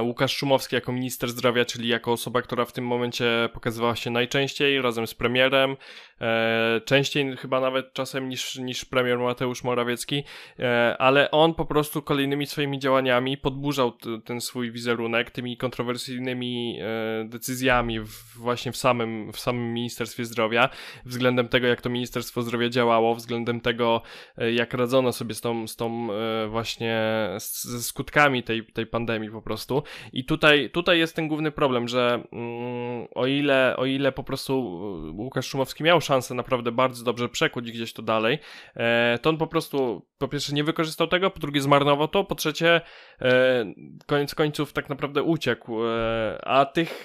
Łukasz 0.02 0.36
Szumowski 0.36 0.74
jako 0.74 0.92
minister 0.92 1.30
zdrowia, 1.30 1.64
czyli 1.64 1.88
jako 1.88 2.12
osoba, 2.12 2.42
która 2.42 2.64
w 2.64 2.72
tym 2.72 2.86
momencie 2.86 3.48
pokazywała 3.52 3.96
się 3.96 4.10
najczęściej 4.10 4.82
razem 4.82 5.06
z 5.06 5.14
premierem, 5.14 5.76
e, 6.20 6.80
częściej 6.84 7.36
chyba 7.36 7.60
nawet 7.60 7.92
czasem 7.92 8.28
niż, 8.28 8.56
niż 8.56 8.84
premier 8.84 9.18
Mateusz 9.18 9.64
Morawiecki, 9.64 10.24
e, 10.58 10.96
ale 10.98 11.30
on 11.30 11.54
po 11.54 11.64
prostu 11.64 12.02
kolejnymi 12.02 12.46
swoimi 12.46 12.78
działaniami 12.78 13.36
podburzał 13.36 13.92
ten 14.24 14.40
swój 14.40 14.72
wizerunek 14.72 15.30
tymi 15.30 15.56
kontrowersyjnymi 15.56 16.78
decyzjami 17.24 18.00
właśnie 18.36 18.72
w 18.72 18.76
samym, 18.76 19.32
w 19.32 19.40
samym 19.40 19.74
Ministerstwie 19.74 20.24
Zdrowia, 20.24 20.68
względem 21.04 21.48
tego, 21.48 21.66
jak 21.66 21.80
to 21.80 21.90
Ministerstwo 21.90 22.42
Zdrowia 22.42 22.68
działało, 22.68 23.14
względem 23.14 23.60
tego, 23.60 24.02
jak 24.52 24.74
radzono 24.74 25.12
sobie 25.12 25.34
z 25.34 25.40
tą, 25.40 25.66
z 25.66 25.76
tą 25.76 26.08
właśnie 26.48 27.00
ze 27.38 27.82
skutkami 27.82 28.42
tej, 28.42 28.66
tej 28.66 28.86
pandemii 28.86 29.15
po 29.32 29.42
prostu. 29.42 29.82
I 30.12 30.24
tutaj, 30.24 30.70
tutaj 30.70 30.98
jest 30.98 31.16
ten 31.16 31.28
główny 31.28 31.50
problem, 31.50 31.88
że 31.88 32.22
mm, 32.32 33.06
o, 33.14 33.26
ile, 33.26 33.76
o 33.76 33.86
ile 33.86 34.12
po 34.12 34.24
prostu 34.24 34.52
y, 35.08 35.10
Łukasz 35.10 35.46
Szumowski 35.46 35.84
miał 35.84 36.00
szansę 36.00 36.34
naprawdę 36.34 36.72
bardzo 36.72 37.04
dobrze 37.04 37.28
przekuć 37.28 37.72
gdzieś 37.72 37.92
to 37.92 38.02
dalej, 38.02 38.38
e, 38.76 39.18
to 39.22 39.30
on 39.30 39.36
po 39.36 39.46
prostu 39.46 40.06
po 40.18 40.28
pierwsze 40.28 40.52
nie 40.52 40.64
wykorzystał 40.64 41.06
tego, 41.06 41.30
po 41.30 41.40
drugie 41.40 41.60
zmarnował 41.60 42.08
to, 42.08 42.24
po 42.24 42.34
trzecie 42.34 42.80
e, 43.20 43.64
koniec 44.06 44.34
końców 44.34 44.72
tak 44.72 44.88
naprawdę 44.88 45.22
uciekł. 45.22 45.84
E, 45.84 46.38
a 46.44 46.64
tych 46.64 47.04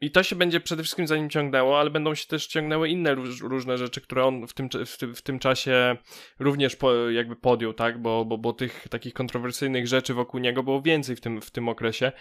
i 0.00 0.10
to 0.10 0.22
się 0.22 0.36
będzie 0.36 0.60
przede 0.60 0.82
wszystkim 0.82 1.06
za 1.06 1.16
nim 1.16 1.30
ciągnęło, 1.30 1.80
ale 1.80 1.90
będą 1.90 2.14
się 2.14 2.26
też 2.26 2.46
ciągnęły 2.46 2.88
inne 2.88 3.14
różne 3.40 3.78
rzeczy, 3.78 4.00
które 4.00 4.24
on 4.24 4.46
w 4.46 4.52
tym, 4.52 4.68
w 4.86 4.98
tym, 4.98 5.14
w 5.14 5.22
tym 5.22 5.38
czasie 5.38 5.96
również 6.38 6.76
po, 6.76 7.10
jakby 7.10 7.36
podjął, 7.36 7.72
tak? 7.72 8.02
Bo, 8.02 8.24
bo, 8.24 8.38
bo 8.38 8.52
tych 8.52 8.88
takich 8.88 9.14
kontrowersyjnych 9.14 9.86
rzeczy 9.86 10.14
wokół 10.14 10.40
niego 10.40 10.62
było 10.62 10.82
więcej 10.82 11.16
w 11.16 11.20
tym, 11.20 11.40
w 11.40 11.50
tym 11.50 11.68
okresie. 11.68 12.12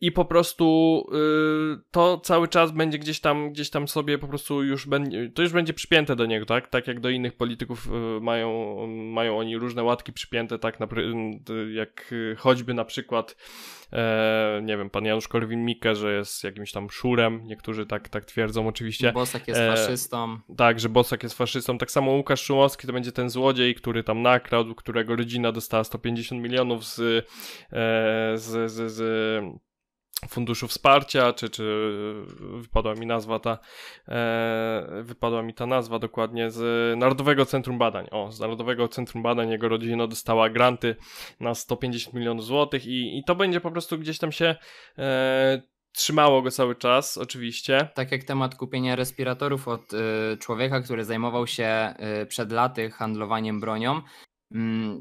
I 0.00 0.12
po 0.12 0.24
prostu 0.24 1.06
yy, 1.12 1.82
to 1.90 2.18
cały 2.18 2.48
czas 2.48 2.70
będzie 2.70 2.98
gdzieś 2.98 3.20
tam, 3.20 3.52
gdzieś 3.52 3.70
tam 3.70 3.88
sobie 3.88 4.18
po 4.18 4.28
prostu 4.28 4.62
już 4.62 4.86
będzie, 4.86 5.30
to 5.30 5.42
już 5.42 5.52
będzie 5.52 5.74
przypięte 5.74 6.16
do 6.16 6.26
niego, 6.26 6.46
tak? 6.46 6.68
Tak 6.68 6.86
jak 6.86 7.00
do 7.00 7.10
innych 7.10 7.36
polityków 7.36 7.86
yy, 7.86 8.20
mają, 8.20 8.86
mają 8.86 9.38
oni 9.38 9.58
różne 9.58 9.82
łatki 9.82 10.12
przypięte, 10.12 10.58
tak? 10.58 10.80
Na, 10.80 10.88
yy, 10.96 11.72
jak 11.72 12.14
choćby 12.38 12.74
na 12.74 12.84
przykład 12.84 13.36
e, 13.92 14.60
nie 14.64 14.76
wiem, 14.76 14.90
pan 14.90 15.04
Janusz 15.04 15.28
Korwin-Mikke, 15.28 15.94
że 15.94 16.14
jest 16.14 16.44
jakimś 16.44 16.72
tam 16.72 16.90
szurem, 16.90 17.40
niektórzy 17.44 17.86
tak, 17.86 18.08
tak 18.08 18.24
twierdzą 18.24 18.68
oczywiście. 18.68 19.12
Bosak 19.12 19.48
jest 19.48 19.60
e, 19.60 19.76
faszystą. 19.76 20.38
Tak, 20.56 20.80
że 20.80 20.88
Bosak 20.88 21.22
jest 21.22 21.38
faszystą. 21.38 21.78
Tak 21.78 21.90
samo 21.90 22.12
Łukasz 22.12 22.42
Szumowski 22.42 22.86
to 22.86 22.92
będzie 22.92 23.12
ten 23.12 23.30
złodziej, 23.30 23.74
który 23.74 24.04
tam 24.04 24.22
nakradł, 24.22 24.74
którego 24.74 25.16
rodzina 25.16 25.52
dostała 25.52 25.84
150 25.84 26.42
milionów 26.42 26.84
z, 26.84 26.98
e, 27.00 28.38
z, 28.38 28.70
z, 28.72 28.92
z 28.92 29.60
funduszu 30.28 30.68
wsparcia, 30.68 31.32
czy, 31.32 31.50
czy 31.50 31.92
wypadła 32.38 32.94
mi 32.94 33.06
nazwa 33.06 33.38
ta, 33.38 33.58
e, 34.08 35.02
wypadła 35.02 35.42
mi 35.42 35.54
ta 35.54 35.66
nazwa 35.66 35.98
dokładnie 35.98 36.50
z 36.50 36.98
Narodowego 36.98 37.46
Centrum 37.46 37.78
Badań. 37.78 38.06
O, 38.10 38.32
z 38.32 38.40
Narodowego 38.40 38.88
Centrum 38.88 39.22
Badań 39.22 39.50
jego 39.50 39.68
rodzina 39.68 40.06
dostała 40.06 40.50
granty 40.50 40.96
na 41.40 41.54
150 41.54 42.14
milionów 42.14 42.44
złotych 42.44 42.86
i, 42.86 43.18
i 43.18 43.24
to 43.24 43.34
będzie 43.34 43.60
po 43.60 43.70
prostu 43.70 43.98
gdzieś 43.98 44.18
tam 44.18 44.32
się 44.32 44.56
e, 44.98 45.62
trzymało 45.92 46.42
go 46.42 46.50
cały 46.50 46.76
czas, 46.76 47.18
oczywiście. 47.18 47.88
Tak 47.94 48.12
jak 48.12 48.24
temat 48.24 48.54
kupienia 48.54 48.96
respiratorów 48.96 49.68
od 49.68 49.92
y, 49.92 49.96
człowieka, 50.38 50.80
który 50.80 51.04
zajmował 51.04 51.46
się 51.46 51.94
y, 52.22 52.26
przed 52.26 52.52
laty 52.52 52.90
handlowaniem 52.90 53.60
bronią, 53.60 54.02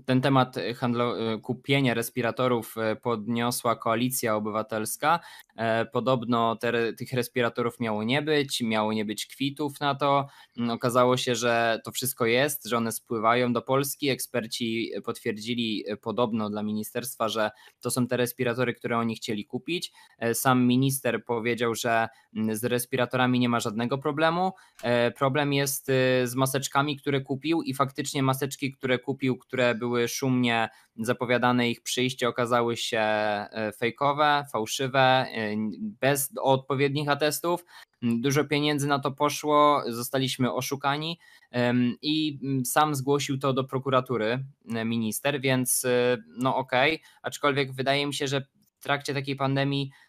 ten 0.05 0.21
temat 0.21 0.55
handlo- 0.75 1.33
y, 1.35 1.39
kupienia 1.41 1.93
respiratorów 1.93 2.75
y, 2.77 2.95
podniosła 2.95 3.75
koalicja 3.75 4.35
obywatelska. 4.35 5.19
E, 5.59 5.85
podobno 5.85 6.55
te, 6.55 6.93
tych 6.93 7.13
respiratorów 7.13 7.79
miało 7.79 8.03
nie 8.03 8.21
być, 8.21 8.61
miało 8.61 8.93
nie 8.93 9.05
być 9.05 9.25
kwitów 9.25 9.79
na 9.79 9.95
to. 9.95 10.27
Mm, 10.57 10.69
okazało 10.69 11.17
się, 11.17 11.35
że 11.35 11.79
to 11.85 11.91
wszystko 11.91 12.25
jest, 12.25 12.65
że 12.65 12.77
one 12.77 12.91
spływają 12.91 13.53
do 13.53 13.61
Polski. 13.61 14.09
Eksperci 14.09 14.91
potwierdzili 15.05 15.83
y, 15.91 15.97
podobno 15.97 16.49
dla 16.49 16.63
ministerstwa, 16.63 17.29
że 17.29 17.51
to 17.81 17.91
są 17.91 18.07
te 18.07 18.17
respiratory, 18.17 18.73
które 18.73 18.97
oni 18.97 19.15
chcieli 19.15 19.45
kupić. 19.45 19.91
E, 20.19 20.35
sam 20.35 20.67
minister 20.67 21.25
powiedział, 21.25 21.75
że 21.75 22.07
mm, 22.35 22.55
z 22.55 22.63
respiratorami 22.63 23.39
nie 23.39 23.49
ma 23.49 23.59
żadnego 23.59 23.97
problemu. 23.97 24.53
E, 24.83 25.11
problem 25.11 25.53
jest 25.53 25.85
z 26.23 26.35
maseczkami, 26.35 26.97
które 26.97 27.21
kupił 27.21 27.61
i 27.61 27.73
faktycznie 27.73 28.23
maseczki, 28.23 28.71
które 28.71 28.99
kupił, 28.99 29.37
które 29.37 29.75
były 29.75 30.07
szumnie 30.07 30.69
zapowiadane 30.99 31.69
ich 31.69 31.81
przyjście 31.81 32.29
okazały 32.29 32.77
się 32.77 32.99
e, 32.99 33.71
fejkowe, 33.77 34.45
fałszywe, 34.51 34.99
e, 34.99 35.48
bez 35.81 36.31
odpowiednich 36.41 37.09
atestów. 37.09 37.65
Dużo 38.01 38.45
pieniędzy 38.45 38.87
na 38.87 38.99
to 38.99 39.11
poszło, 39.11 39.83
zostaliśmy 39.87 40.53
oszukani 40.53 41.19
i 42.01 42.39
sam 42.65 42.95
zgłosił 42.95 43.37
to 43.37 43.53
do 43.53 43.63
prokuratury 43.63 44.45
e, 44.75 44.85
minister, 44.85 45.41
więc 45.41 45.85
no 46.37 46.55
okej, 46.55 46.95
okay. 46.95 47.05
aczkolwiek 47.21 47.73
wydaje 47.73 48.07
mi 48.07 48.13
się, 48.13 48.27
że 48.27 48.45
w 48.79 48.83
trakcie 48.83 49.13
takiej 49.13 49.35
pandemii 49.35 49.91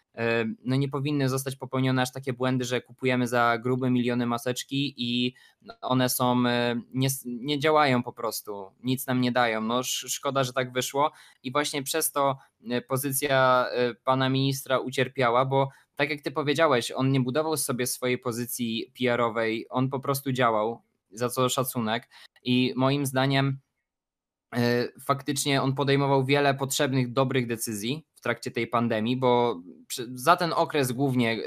no 0.65 0.75
nie 0.75 0.89
powinny 0.89 1.29
zostać 1.29 1.55
popełnione 1.55 2.01
aż 2.01 2.11
takie 2.11 2.33
błędy, 2.33 2.65
że 2.65 2.81
kupujemy 2.81 3.27
za 3.27 3.57
grube 3.57 3.89
miliony 3.89 4.25
maseczki 4.25 4.93
i 4.97 5.33
one 5.81 6.09
są, 6.09 6.47
e, 6.47 6.81
nie, 6.93 7.09
nie 7.25 7.59
działają 7.59 8.03
po 8.03 8.13
prostu, 8.13 8.71
nic 8.83 9.07
nam 9.07 9.21
nie 9.21 9.31
dają. 9.31 9.61
No 9.61 9.83
szkoda, 9.83 10.43
że 10.43 10.53
tak 10.53 10.73
wyszło 10.73 11.11
i 11.43 11.51
właśnie 11.51 11.83
przez 11.83 12.11
to 12.11 12.37
e, 12.69 12.81
pozycja 12.81 13.65
pana 14.03 14.29
ministra 14.29 14.79
ucierpiała, 14.79 15.45
bo 15.45 15.69
tak 15.95 16.09
jak 16.09 16.21
ty 16.21 16.31
powiedziałeś, 16.31 16.91
on 16.91 17.11
nie 17.11 17.19
budował 17.19 17.57
sobie 17.57 17.87
swojej 17.87 18.17
pozycji 18.17 18.93
PR-owej, 18.99 19.65
on 19.69 19.89
po 19.89 19.99
prostu 19.99 20.31
działał, 20.31 20.81
za 21.11 21.29
co 21.29 21.49
szacunek 21.49 22.09
i 22.43 22.73
moim 22.75 23.05
zdaniem 23.05 23.59
faktycznie 25.05 25.61
on 25.61 25.75
podejmował 25.75 26.25
wiele 26.25 26.53
potrzebnych, 26.53 27.13
dobrych 27.13 27.47
decyzji 27.47 28.05
w 28.21 28.23
trakcie 28.23 28.51
tej 28.51 28.67
pandemii, 28.67 29.17
bo 29.17 29.61
za 30.13 30.35
ten 30.35 30.53
okres 30.53 30.91
głównie 30.91 31.37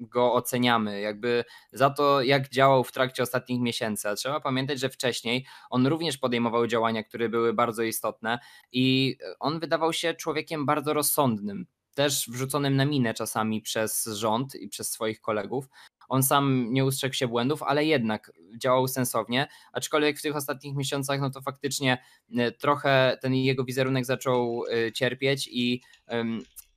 go 0.00 0.32
oceniamy, 0.32 1.00
jakby 1.00 1.44
za 1.72 1.90
to, 1.90 2.22
jak 2.22 2.48
działał 2.48 2.84
w 2.84 2.92
trakcie 2.92 3.22
ostatnich 3.22 3.60
miesięcy. 3.60 4.08
A 4.08 4.14
trzeba 4.14 4.40
pamiętać, 4.40 4.80
że 4.80 4.88
wcześniej 4.88 5.46
on 5.70 5.86
również 5.86 6.18
podejmował 6.18 6.66
działania, 6.66 7.02
które 7.02 7.28
były 7.28 7.52
bardzo 7.52 7.82
istotne 7.82 8.38
i 8.72 9.16
on 9.40 9.60
wydawał 9.60 9.92
się 9.92 10.14
człowiekiem 10.14 10.66
bardzo 10.66 10.94
rozsądnym, 10.94 11.66
też 11.94 12.30
wrzuconym 12.30 12.76
na 12.76 12.84
minę 12.84 13.14
czasami 13.14 13.62
przez 13.62 14.04
rząd 14.04 14.54
i 14.54 14.68
przez 14.68 14.90
swoich 14.90 15.20
kolegów. 15.20 15.68
On 16.08 16.22
sam 16.22 16.72
nie 16.72 16.84
ustrzegł 16.84 17.14
się 17.14 17.28
błędów, 17.28 17.62
ale 17.62 17.84
jednak 17.84 18.32
działał 18.62 18.88
sensownie, 18.88 19.46
aczkolwiek 19.72 20.18
w 20.18 20.22
tych 20.22 20.36
ostatnich 20.36 20.76
miesiącach 20.76 21.20
no 21.20 21.30
to 21.30 21.40
faktycznie 21.40 21.98
e, 22.36 22.52
trochę 22.52 23.18
ten 23.22 23.34
jego 23.34 23.64
wizerunek 23.64 24.04
zaczął 24.04 24.64
e, 24.66 24.92
cierpieć 24.92 25.48
i 25.52 25.82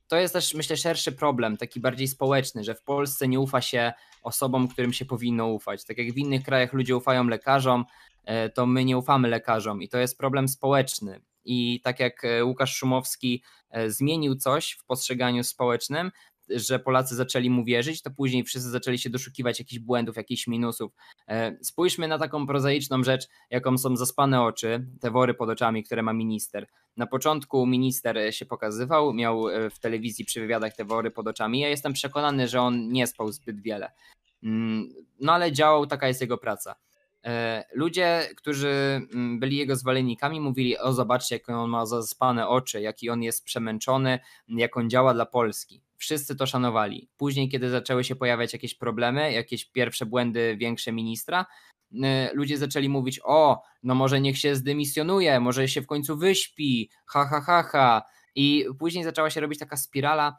to 0.08 0.16
jest 0.16 0.34
też, 0.34 0.54
myślę, 0.54 0.76
szerszy 0.76 1.12
problem, 1.12 1.56
taki 1.56 1.80
bardziej 1.80 2.08
społeczny, 2.08 2.64
że 2.64 2.74
w 2.74 2.82
Polsce 2.82 3.28
nie 3.28 3.40
ufa 3.40 3.60
się 3.60 3.92
osobom, 4.22 4.68
którym 4.68 4.92
się 4.92 5.04
powinno 5.04 5.46
ufać. 5.46 5.84
Tak 5.84 5.98
jak 5.98 6.12
w 6.12 6.18
innych 6.18 6.42
krajach 6.42 6.72
ludzie 6.72 6.96
ufają 6.96 7.24
lekarzom, 7.24 7.84
e, 8.24 8.48
to 8.48 8.66
my 8.66 8.84
nie 8.84 8.98
ufamy 8.98 9.28
lekarzom 9.28 9.82
i 9.82 9.88
to 9.88 9.98
jest 9.98 10.18
problem 10.18 10.48
społeczny. 10.48 11.20
I 11.44 11.80
tak 11.84 12.00
jak 12.00 12.22
Łukasz 12.44 12.76
Szumowski 12.76 13.42
zmienił 13.86 14.34
coś 14.34 14.72
w 14.72 14.84
postrzeganiu 14.84 15.44
społecznym, 15.44 16.10
że 16.50 16.78
Polacy 16.78 17.14
zaczęli 17.14 17.50
mu 17.50 17.64
wierzyć, 17.64 18.02
to 18.02 18.10
później 18.10 18.44
wszyscy 18.44 18.70
zaczęli 18.70 18.98
się 18.98 19.10
doszukiwać 19.10 19.58
jakichś 19.58 19.78
błędów, 19.78 20.16
jakichś 20.16 20.46
minusów. 20.46 20.92
Spójrzmy 21.62 22.08
na 22.08 22.18
taką 22.18 22.46
prozaiczną 22.46 23.04
rzecz, 23.04 23.28
jaką 23.50 23.78
są 23.78 23.96
zaspane 23.96 24.42
oczy, 24.42 24.86
te 25.00 25.10
wory 25.10 25.34
pod 25.34 25.50
oczami, 25.50 25.84
które 25.84 26.02
ma 26.02 26.12
minister. 26.12 26.66
Na 26.96 27.06
początku 27.06 27.66
minister 27.66 28.34
się 28.34 28.46
pokazywał, 28.46 29.12
miał 29.12 29.48
e, 29.48 29.70
w 29.70 29.78
telewizji 29.78 30.24
przy 30.24 30.40
wywiadach 30.40 30.76
te 30.76 30.84
wory 30.84 31.10
pod 31.10 31.28
oczami. 31.28 31.60
Ja 31.60 31.68
jestem 31.68 31.92
przekonany, 31.92 32.48
że 32.48 32.60
on 32.60 32.88
nie 32.88 33.06
spał 33.06 33.32
zbyt 33.32 33.60
wiele. 33.60 33.90
Mm, 34.42 34.94
no 35.20 35.32
ale 35.32 35.52
działał, 35.52 35.86
taka 35.86 36.08
jest 36.08 36.20
jego 36.20 36.38
praca. 36.38 36.74
E, 37.24 37.64
ludzie, 37.74 38.28
którzy 38.36 38.68
mm, 39.14 39.40
byli 39.40 39.56
jego 39.56 39.76
zwolennikami, 39.76 40.40
mówili: 40.40 40.78
O, 40.78 40.92
zobaczcie, 40.92 41.34
jak 41.34 41.48
on 41.48 41.70
ma 41.70 41.86
zaspane 41.86 42.48
oczy, 42.48 42.80
jaki 42.80 43.10
on 43.10 43.22
jest 43.22 43.44
przemęczony, 43.44 44.18
jak 44.48 44.76
on 44.76 44.90
działa 44.90 45.14
dla 45.14 45.26
Polski. 45.26 45.82
Wszyscy 46.00 46.36
to 46.36 46.46
szanowali. 46.46 47.08
Później, 47.16 47.48
kiedy 47.48 47.70
zaczęły 47.70 48.04
się 48.04 48.16
pojawiać 48.16 48.52
jakieś 48.52 48.74
problemy, 48.74 49.32
jakieś 49.32 49.64
pierwsze 49.64 50.06
błędy 50.06 50.56
większe 50.56 50.92
ministra, 50.92 51.46
Y, 51.94 52.34
ludzie 52.34 52.58
zaczęli 52.58 52.88
mówić, 52.88 53.20
o, 53.24 53.62
no 53.82 53.94
może 53.94 54.20
niech 54.20 54.38
się 54.38 54.56
zdymisjonuje, 54.56 55.40
może 55.40 55.68
się 55.68 55.82
w 55.82 55.86
końcu 55.86 56.16
wyśpi, 56.16 56.90
ha, 57.06 57.26
ha, 57.26 57.40
ha, 57.40 57.62
ha. 57.62 58.02
I 58.34 58.64
później 58.78 59.04
zaczęła 59.04 59.30
się 59.30 59.40
robić 59.40 59.58
taka 59.58 59.76
spirala, 59.76 60.38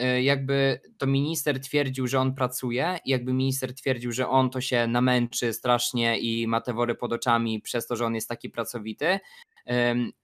y, 0.00 0.22
jakby 0.22 0.80
to 0.98 1.06
minister 1.06 1.60
twierdził, 1.60 2.06
że 2.06 2.18
on 2.18 2.34
pracuje, 2.34 2.98
jakby 3.06 3.32
minister 3.32 3.74
twierdził, 3.74 4.12
że 4.12 4.28
on 4.28 4.50
to 4.50 4.60
się 4.60 4.86
namęczy 4.86 5.52
strasznie 5.52 6.18
i 6.18 6.46
ma 6.46 6.60
te 6.60 6.72
wory 6.72 6.94
pod 6.94 7.12
oczami 7.12 7.60
przez 7.60 7.86
to, 7.86 7.96
że 7.96 8.06
on 8.06 8.14
jest 8.14 8.28
taki 8.28 8.50
pracowity. 8.50 9.20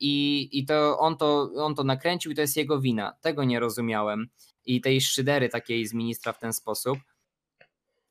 I, 0.01 0.49
i 0.53 0.65
to, 0.67 0.99
on 0.99 1.17
to 1.17 1.51
on 1.57 1.75
to 1.75 1.85
nakręcił 1.85 2.33
i 2.33 2.35
to 2.35 2.41
jest 2.41 2.57
jego 2.57 2.81
wina. 2.81 3.13
Tego 3.21 3.45
nie 3.45 3.61
rozumiałem. 3.61 4.29
I 4.69 4.81
tej 4.81 5.01
szydery 5.01 5.49
takiej 5.49 5.87
z 5.87 5.95
ministra 5.95 6.33
w 6.33 6.39
ten 6.39 6.53
sposób. 6.53 6.99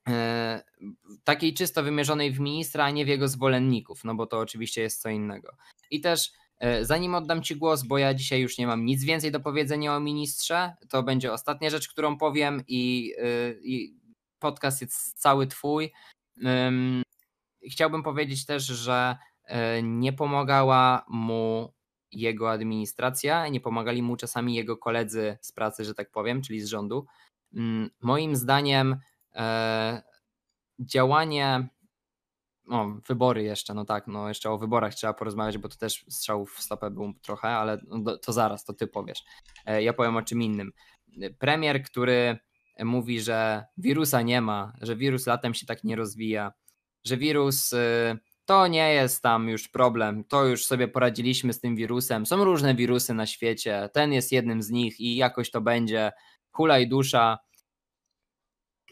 E, 0.08 0.62
takiej 1.24 1.54
czysto 1.54 1.82
wymierzonej 1.82 2.32
w 2.32 2.40
ministra, 2.40 2.84
a 2.84 2.90
nie 2.90 3.04
w 3.04 3.08
jego 3.08 3.28
zwolenników, 3.28 4.04
no 4.04 4.14
bo 4.14 4.26
to 4.26 4.38
oczywiście 4.38 4.82
jest 4.82 5.02
co 5.02 5.08
innego. 5.08 5.56
I 5.90 6.00
też 6.00 6.32
e, 6.58 6.84
zanim 6.84 7.14
oddam 7.14 7.42
Ci 7.42 7.56
głos, 7.56 7.82
bo 7.82 7.98
ja 7.98 8.14
dzisiaj 8.14 8.40
już 8.40 8.58
nie 8.58 8.66
mam 8.66 8.84
nic 8.84 9.04
więcej 9.04 9.32
do 9.32 9.40
powiedzenia 9.40 9.96
o 9.96 10.00
ministrze, 10.00 10.72
to 10.88 11.02
będzie 11.02 11.32
ostatnia 11.32 11.70
rzecz, 11.70 11.88
którą 11.88 12.18
powiem 12.18 12.62
i, 12.68 13.14
e, 13.18 13.52
i 13.62 13.94
podcast 14.38 14.80
jest 14.80 15.20
cały 15.20 15.46
Twój. 15.46 15.92
Chciałbym 17.70 18.02
powiedzieć 18.02 18.46
też, 18.46 18.66
że 18.66 19.16
nie 19.82 20.12
pomagała 20.12 21.04
mu 21.08 21.72
jego 22.12 22.50
administracja, 22.50 23.48
nie 23.48 23.60
pomagali 23.60 24.02
mu 24.02 24.16
czasami 24.16 24.54
jego 24.54 24.76
koledzy 24.76 25.38
z 25.40 25.52
pracy, 25.52 25.84
że 25.84 25.94
tak 25.94 26.10
powiem, 26.10 26.42
czyli 26.42 26.60
z 26.60 26.66
rządu. 26.66 27.06
Mm, 27.54 27.90
moim 28.00 28.36
zdaniem 28.36 28.96
E, 29.38 30.02
działanie, 30.78 31.68
o, 32.70 32.86
wybory 33.08 33.42
jeszcze, 33.42 33.74
no 33.74 33.84
tak, 33.84 34.06
no 34.06 34.28
jeszcze 34.28 34.50
o 34.50 34.58
wyborach 34.58 34.94
trzeba 34.94 35.14
porozmawiać, 35.14 35.58
bo 35.58 35.68
to 35.68 35.76
też 35.76 36.04
strzał 36.08 36.46
w 36.46 36.60
stopę 36.60 36.90
był 36.90 37.12
trochę, 37.22 37.48
ale 37.48 37.80
to 38.22 38.32
zaraz, 38.32 38.64
to 38.64 38.72
ty 38.72 38.86
powiesz. 38.86 39.24
E, 39.66 39.82
ja 39.82 39.92
powiem 39.92 40.16
o 40.16 40.22
czym 40.22 40.42
innym. 40.42 40.72
Premier, 41.38 41.82
który 41.82 42.38
mówi, 42.84 43.20
że 43.20 43.64
wirusa 43.76 44.22
nie 44.22 44.40
ma, 44.40 44.72
że 44.80 44.96
wirus 44.96 45.26
latem 45.26 45.54
się 45.54 45.66
tak 45.66 45.84
nie 45.84 45.96
rozwija, 45.96 46.52
że 47.04 47.16
wirus 47.16 47.72
y, 47.72 48.18
to 48.48 48.66
nie 48.66 48.94
jest 48.94 49.22
tam 49.22 49.48
już 49.48 49.68
problem, 49.68 50.24
to 50.24 50.44
już 50.44 50.66
sobie 50.66 50.88
poradziliśmy 50.88 51.52
z 51.52 51.60
tym 51.60 51.76
wirusem. 51.76 52.26
Są 52.26 52.44
różne 52.44 52.74
wirusy 52.74 53.14
na 53.14 53.26
świecie, 53.26 53.88
ten 53.92 54.12
jest 54.12 54.32
jednym 54.32 54.62
z 54.62 54.70
nich 54.70 55.00
i 55.00 55.16
jakoś 55.16 55.50
to 55.50 55.60
będzie. 55.60 56.12
Hulaj 56.52 56.88
dusza 56.88 57.38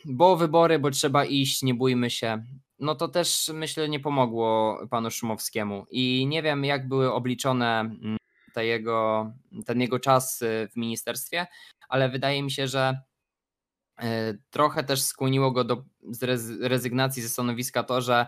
bo 0.05 0.37
wybory, 0.37 0.79
bo 0.79 0.91
trzeba 0.91 1.25
iść, 1.25 1.63
nie 1.63 1.75
bójmy 1.75 2.11
się. 2.11 2.45
No 2.79 2.95
to 2.95 3.09
też 3.09 3.51
myślę 3.55 3.89
nie 3.89 4.01
pomogło 4.01 4.79
panu 4.91 5.11
Szumowskiemu 5.11 5.87
i 5.91 6.27
nie 6.27 6.43
wiem 6.43 6.65
jak 6.65 6.89
były 6.89 7.13
obliczone 7.13 7.81
mm, 7.81 8.17
te 8.53 8.67
jego, 8.67 9.33
ten 9.67 9.81
jego 9.81 9.99
czas 9.99 10.43
y, 10.43 10.69
w 10.73 10.77
ministerstwie, 10.77 11.47
ale 11.89 12.09
wydaje 12.09 12.43
mi 12.43 12.51
się, 12.51 12.69
że 12.69 13.01
y, 14.03 14.05
trochę 14.51 14.85
też 14.85 15.03
skłoniło 15.03 15.51
go 15.51 15.65
do 15.65 15.85
rezygnacji 16.61 17.23
ze 17.23 17.29
stanowiska 17.29 17.83
to, 17.83 18.01
że 18.01 18.27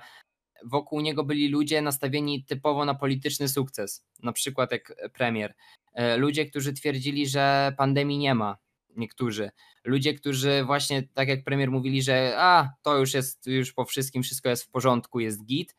wokół 0.65 1.01
niego 1.01 1.25
byli 1.25 1.49
ludzie 1.49 1.83
nastawieni 1.83 2.45
typowo 2.45 2.85
na 2.85 2.95
polityczny 2.95 3.49
sukces, 3.49 4.05
na 4.23 4.33
przykład 4.33 4.73
jak 4.73 4.95
premier. 5.13 5.55
Y, 5.99 6.17
ludzie, 6.17 6.47
którzy 6.47 6.73
twierdzili, 6.73 7.29
że 7.29 7.73
pandemii 7.77 8.19
nie 8.19 8.35
ma, 8.35 8.57
niektórzy. 8.97 9.51
Ludzie, 9.85 10.15
którzy 10.15 10.65
właśnie, 10.65 11.03
tak 11.15 11.29
jak 11.29 11.45
premier 11.45 11.71
mówili, 11.71 12.03
że 12.03 12.35
a, 12.39 12.71
to 12.83 12.99
już 12.99 13.15
jest 13.15 13.47
już 13.47 13.73
po 13.73 13.85
wszystkim, 13.85 14.23
wszystko 14.23 14.49
jest 14.49 14.65
w 14.65 14.71
porządku, 14.71 15.21
jest 15.21 15.45
git, 15.45 15.75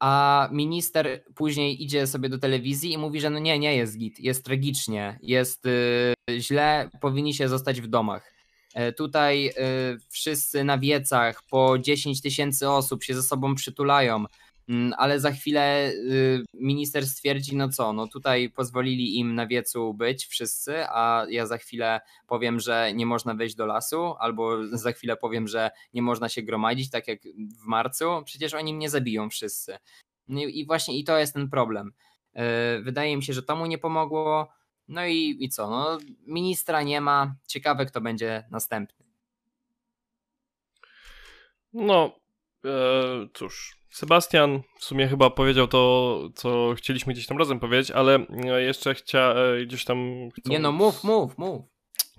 a 0.00 0.48
minister 0.52 1.24
później 1.34 1.82
idzie 1.82 2.06
sobie 2.06 2.28
do 2.28 2.38
telewizji 2.38 2.92
i 2.92 2.98
mówi, 2.98 3.20
że 3.20 3.30
no 3.30 3.38
nie, 3.38 3.58
nie 3.58 3.76
jest 3.76 3.98
git, 3.98 4.20
jest 4.20 4.44
tragicznie, 4.44 5.18
jest 5.22 5.64
yy, 6.28 6.40
źle, 6.40 6.90
powinni 7.00 7.34
się 7.34 7.48
zostać 7.48 7.80
w 7.80 7.86
domach. 7.86 8.29
Yy, 8.76 8.92
tutaj 8.92 9.44
yy, 9.44 9.52
wszyscy 10.08 10.64
na 10.64 10.78
wiecach 10.78 11.42
po 11.50 11.78
10 11.78 12.22
tysięcy 12.22 12.68
osób 12.68 13.04
się 13.04 13.14
ze 13.14 13.22
sobą 13.22 13.54
przytulają. 13.54 14.24
Mm, 14.70 14.92
ale 14.98 15.20
za 15.20 15.30
chwilę 15.30 15.90
y, 15.90 16.44
minister 16.54 17.06
stwierdzi, 17.06 17.56
no 17.56 17.68
co, 17.68 17.92
no 17.92 18.06
tutaj 18.06 18.50
pozwolili 18.50 19.18
im 19.18 19.34
na 19.34 19.46
wiecu 19.46 19.94
być 19.94 20.26
wszyscy, 20.26 20.74
a 20.88 21.26
ja 21.30 21.46
za 21.46 21.58
chwilę 21.58 22.00
powiem, 22.26 22.60
że 22.60 22.92
nie 22.94 23.06
można 23.06 23.34
wejść 23.34 23.54
do 23.54 23.66
lasu, 23.66 24.14
albo 24.18 24.56
za 24.84 24.92
chwilę 24.92 25.16
powiem, 25.16 25.48
że 25.48 25.70
nie 25.94 26.02
można 26.02 26.28
się 26.28 26.42
gromadzić, 26.42 26.90
tak 26.90 27.08
jak 27.08 27.20
w 27.62 27.66
marcu, 27.66 28.04
przecież 28.24 28.54
oni 28.54 28.74
mnie 28.74 28.90
zabiją 28.90 29.30
wszyscy. 29.30 29.76
No 30.28 30.40
I 30.40 30.66
właśnie 30.66 30.98
i 30.98 31.04
to 31.04 31.18
jest 31.18 31.34
ten 31.34 31.48
problem. 31.48 31.92
Y, 32.36 32.82
wydaje 32.82 33.16
mi 33.16 33.22
się, 33.22 33.32
że 33.32 33.42
to 33.42 33.56
mu 33.56 33.66
nie 33.66 33.78
pomogło. 33.78 34.48
No 34.90 35.06
i, 35.06 35.36
i 35.40 35.48
co? 35.48 35.70
No, 35.70 35.98
ministra 36.26 36.82
nie 36.82 37.00
ma. 37.00 37.34
Ciekawe, 37.46 37.86
kto 37.86 38.00
będzie 38.00 38.44
następny. 38.50 39.06
No, 41.72 42.20
e, 42.64 42.70
cóż, 43.34 43.76
Sebastian 43.90 44.62
w 44.78 44.84
sumie 44.84 45.08
chyba 45.08 45.30
powiedział 45.30 45.68
to, 45.68 46.20
co 46.34 46.74
chcieliśmy 46.76 47.12
gdzieś 47.12 47.26
tam 47.26 47.38
razem 47.38 47.60
powiedzieć, 47.60 47.90
ale 47.90 48.26
e, 48.44 48.62
jeszcze 48.62 48.94
chcia 48.94 49.34
e, 49.34 49.66
gdzieś 49.66 49.84
tam... 49.84 50.28
Chcą... 50.30 50.50
Nie 50.50 50.58
no, 50.58 50.72
mów, 50.72 51.04
mów, 51.04 51.38
mów. 51.38 51.62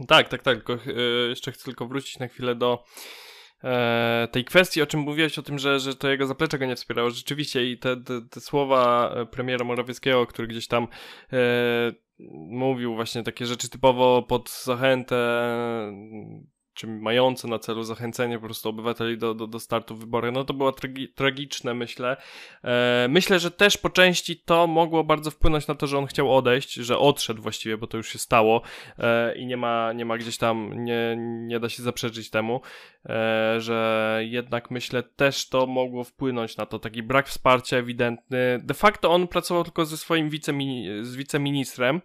Tak, 0.08 0.30
tak, 0.30 0.42
tak, 0.42 0.58
tylko 0.58 0.74
e, 0.74 1.02
jeszcze 1.30 1.52
chcę 1.52 1.64
tylko 1.64 1.88
wrócić 1.88 2.20
na 2.20 2.28
chwilę 2.28 2.56
do 2.56 2.84
tej 4.32 4.46
kwestii, 4.46 4.82
o 4.82 4.88
czym 4.88 5.00
mówiłeś, 5.00 5.40
o 5.40 5.44
tym, 5.44 5.60
że, 5.60 5.80
że 5.80 5.96
to 5.96 6.10
jego 6.10 6.28
zaplecze 6.28 6.60
go 6.60 6.66
nie 6.66 6.76
wspierało. 6.76 7.10
Rzeczywiście 7.10 7.72
i 7.72 7.78
te, 7.78 7.98
te, 7.98 8.22
te 8.22 8.42
słowa 8.42 9.16
premiera 9.32 9.66
Morawieckiego, 9.66 10.28
który 10.28 10.48
gdzieś 10.48 10.68
tam 10.68 10.88
e, 11.34 11.38
mówił 12.50 12.96
właśnie 12.96 13.24
takie 13.24 13.46
rzeczy 13.46 13.70
typowo 13.70 14.22
pod 14.22 14.50
zachętę 14.50 15.16
czy 16.74 16.88
mające 16.88 17.48
na 17.48 17.60
celu 17.60 17.84
zachęcenie 17.84 18.40
po 18.40 18.46
prostu 18.46 18.70
obywateli 18.70 19.18
do, 19.18 19.34
do, 19.34 19.48
do 19.48 19.60
startu 19.60 19.96
w 19.96 20.00
wyborach. 20.00 20.34
No 20.34 20.44
to 20.44 20.54
było 20.54 20.72
tragi 20.72 21.10
tragiczne, 21.14 21.74
myślę. 21.74 22.18
E, 22.64 23.08
myślę, 23.10 23.40
że 23.40 23.52
też 23.52 23.78
po 23.78 23.90
części 23.90 24.38
to 24.46 24.68
mogło 24.68 25.04
bardzo 25.04 25.32
wpłynąć 25.32 25.68
na 25.68 25.76
to, 25.76 25.88
że 25.88 25.98
on 25.98 26.06
chciał 26.06 26.36
odejść, 26.36 26.74
że 26.74 26.98
odszedł 26.98 27.42
właściwie, 27.42 27.78
bo 27.78 27.88
to 27.88 27.98
już 27.98 28.10
się 28.10 28.20
stało 28.20 28.62
e, 28.98 29.36
i 29.38 29.46
nie 29.46 29.58
ma, 29.58 29.94
nie 29.94 30.06
ma 30.06 30.18
gdzieś 30.18 30.38
tam, 30.38 30.84
nie, 30.84 31.16
nie 31.20 31.60
da 31.60 31.70
się 31.70 31.84
zaprzeczyć 31.84 32.30
temu, 32.30 32.62
e, 33.06 33.56
że 33.62 34.20
jednak 34.24 34.72
myślę 34.72 35.04
też 35.04 35.50
to 35.50 35.68
mogło 35.68 36.04
wpłynąć 36.04 36.58
na 36.58 36.66
to. 36.66 36.80
Taki 36.80 37.04
brak 37.04 37.28
wsparcia 37.28 37.78
ewidentny. 37.78 38.60
De 38.64 38.74
facto 38.74 39.12
on 39.12 39.28
pracował 39.28 39.64
tylko 39.64 39.86
ze 39.86 39.98
swoim 39.98 40.30
wicemini 40.30 40.88
z 41.02 41.16
wiceministrem 41.16 42.02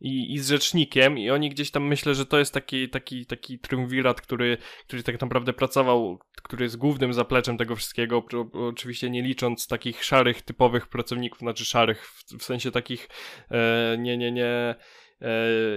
i, 0.00 0.34
i 0.34 0.38
z 0.38 0.48
rzecznikiem 0.48 1.18
i 1.18 1.30
oni 1.30 1.50
gdzieś 1.50 1.70
tam 1.70 1.86
myślę, 1.86 2.14
że 2.14 2.26
to 2.26 2.38
jest 2.38 2.54
taki, 2.54 2.88
taki, 2.88 3.26
taki 3.26 3.58
triumvirat, 3.58 4.20
który, 4.20 4.58
który 4.86 5.02
tak 5.02 5.20
naprawdę 5.20 5.52
pracował, 5.52 6.18
który 6.42 6.64
jest 6.64 6.76
głównym 6.76 7.12
zapleczem 7.12 7.58
tego 7.58 7.76
wszystkiego, 7.76 8.24
oczywiście 8.52 9.10
nie 9.10 9.22
licząc 9.22 9.66
takich 9.66 10.04
szarych, 10.04 10.42
typowych 10.42 10.86
pracowników, 10.86 11.38
znaczy 11.38 11.64
szarych 11.64 12.06
w, 12.06 12.38
w 12.38 12.44
sensie 12.44 12.70
takich 12.70 13.08
e, 13.50 13.96
nie, 13.98 14.16
nie, 14.16 14.32
nie 14.32 14.74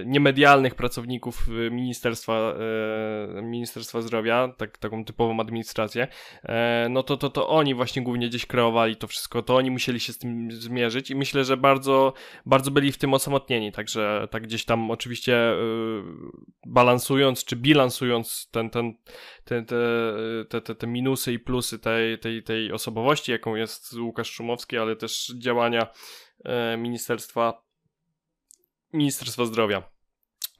niemedialnych 0.06 0.74
pracowników 0.74 1.48
e, 1.48 1.70
Ministerstwa, 1.70 2.54
e, 3.38 3.42
Ministerstwa 3.42 4.00
Zdrowia, 4.00 4.54
tak, 4.56 4.78
taką 4.78 5.04
typową 5.04 5.40
administrację, 5.40 6.08
no 6.90 7.02
to, 7.02 7.16
to, 7.16 7.30
to 7.30 7.48
oni 7.48 7.74
właśnie 7.74 8.02
głównie 8.02 8.28
gdzieś 8.28 8.46
kreowali 8.46 8.96
to 8.96 9.06
wszystko, 9.06 9.42
to 9.42 9.56
oni 9.56 9.70
musieli 9.70 10.00
się 10.00 10.12
z 10.12 10.18
tym 10.18 10.52
zmierzyć 10.52 11.10
i 11.10 11.14
myślę, 11.14 11.44
że 11.44 11.56
bardzo, 11.56 12.12
bardzo 12.46 12.70
byli 12.70 12.92
w 12.92 12.98
tym 12.98 13.14
osamotnieni, 13.14 13.72
także 13.72 14.28
tak 14.30 14.42
gdzieś 14.42 14.64
tam 14.64 14.90
oczywiście 14.90 15.38
balansując 16.66 17.44
czy 17.44 17.56
bilansując 17.56 18.48
ten, 18.50 18.70
ten, 18.70 18.94
te, 19.44 19.64
te, 20.48 20.60
te, 20.60 20.74
te 20.74 20.86
minusy 20.86 21.32
i 21.32 21.38
plusy 21.38 21.78
tej, 21.78 22.18
tej, 22.18 22.42
tej 22.42 22.72
osobowości, 22.72 23.32
jaką 23.32 23.54
jest 23.54 23.92
Łukasz 23.92 24.30
Szumowski, 24.30 24.78
ale 24.78 24.96
też 24.96 25.32
działania 25.38 25.86
Ministerstwa 26.78 27.63
Ministerstwa 28.94 29.44
Zdrowia. 29.44 29.94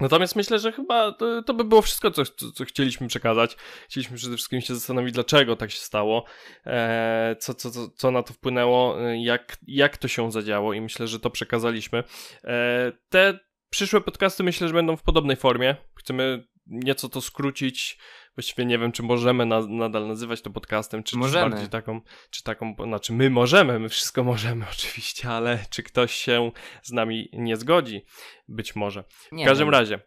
Natomiast 0.00 0.36
myślę, 0.36 0.58
że 0.58 0.72
chyba 0.72 1.12
to, 1.12 1.42
to 1.42 1.54
by 1.54 1.64
było 1.64 1.82
wszystko, 1.82 2.10
co, 2.10 2.24
co, 2.24 2.52
co, 2.52 2.64
chcieliśmy 2.64 3.08
przekazać. 3.08 3.56
Chcieliśmy 3.88 4.16
przede 4.16 4.36
wszystkim 4.36 4.60
się 4.60 4.74
zastanowić, 4.74 5.12
dlaczego 5.12 5.56
tak 5.56 5.70
się 5.70 5.80
stało, 5.80 6.24
e, 6.66 7.36
co, 7.40 7.54
co, 7.54 7.70
co, 7.70 7.88
co 7.88 8.10
na 8.10 8.22
to 8.22 8.32
wpłynęło, 8.32 9.10
e, 9.10 9.22
jak, 9.22 9.56
jak 9.66 9.96
to 9.96 10.08
się 10.08 10.32
zadziało 10.32 10.72
i 10.72 10.80
myślę, 10.80 11.06
że 11.06 11.20
to 11.20 11.30
przekazaliśmy. 11.30 12.04
E, 12.44 12.92
te 13.08 13.38
przyszłe 13.74 14.00
podcasty 14.00 14.42
myślę, 14.42 14.68
że 14.68 14.74
będą 14.74 14.96
w 14.96 15.02
podobnej 15.02 15.36
formie. 15.36 15.76
Chcemy 15.94 16.44
nieco 16.66 17.08
to 17.08 17.20
skrócić, 17.20 17.98
właściwie 18.36 18.64
nie 18.64 18.78
wiem, 18.78 18.92
czy 18.92 19.02
możemy 19.02 19.46
na, 19.46 19.66
nadal 19.66 20.08
nazywać 20.08 20.42
to 20.42 20.50
podcastem, 20.50 21.02
czy, 21.02 21.16
czy 21.16 21.32
bardziej 21.32 21.68
taką, 21.68 22.00
czy 22.30 22.42
taką, 22.42 22.74
znaczy 22.84 23.12
my 23.12 23.30
możemy, 23.30 23.78
my 23.78 23.88
wszystko 23.88 24.24
możemy 24.24 24.66
oczywiście, 24.72 25.28
ale 25.28 25.58
czy 25.70 25.82
ktoś 25.82 26.14
się 26.14 26.50
z 26.82 26.92
nami 26.92 27.28
nie 27.32 27.56
zgodzi? 27.56 28.04
Być 28.48 28.76
może. 28.76 29.04
Nie 29.32 29.44
w 29.44 29.48
każdym 29.48 29.66
wiem. 29.66 29.72
razie, 29.74 30.00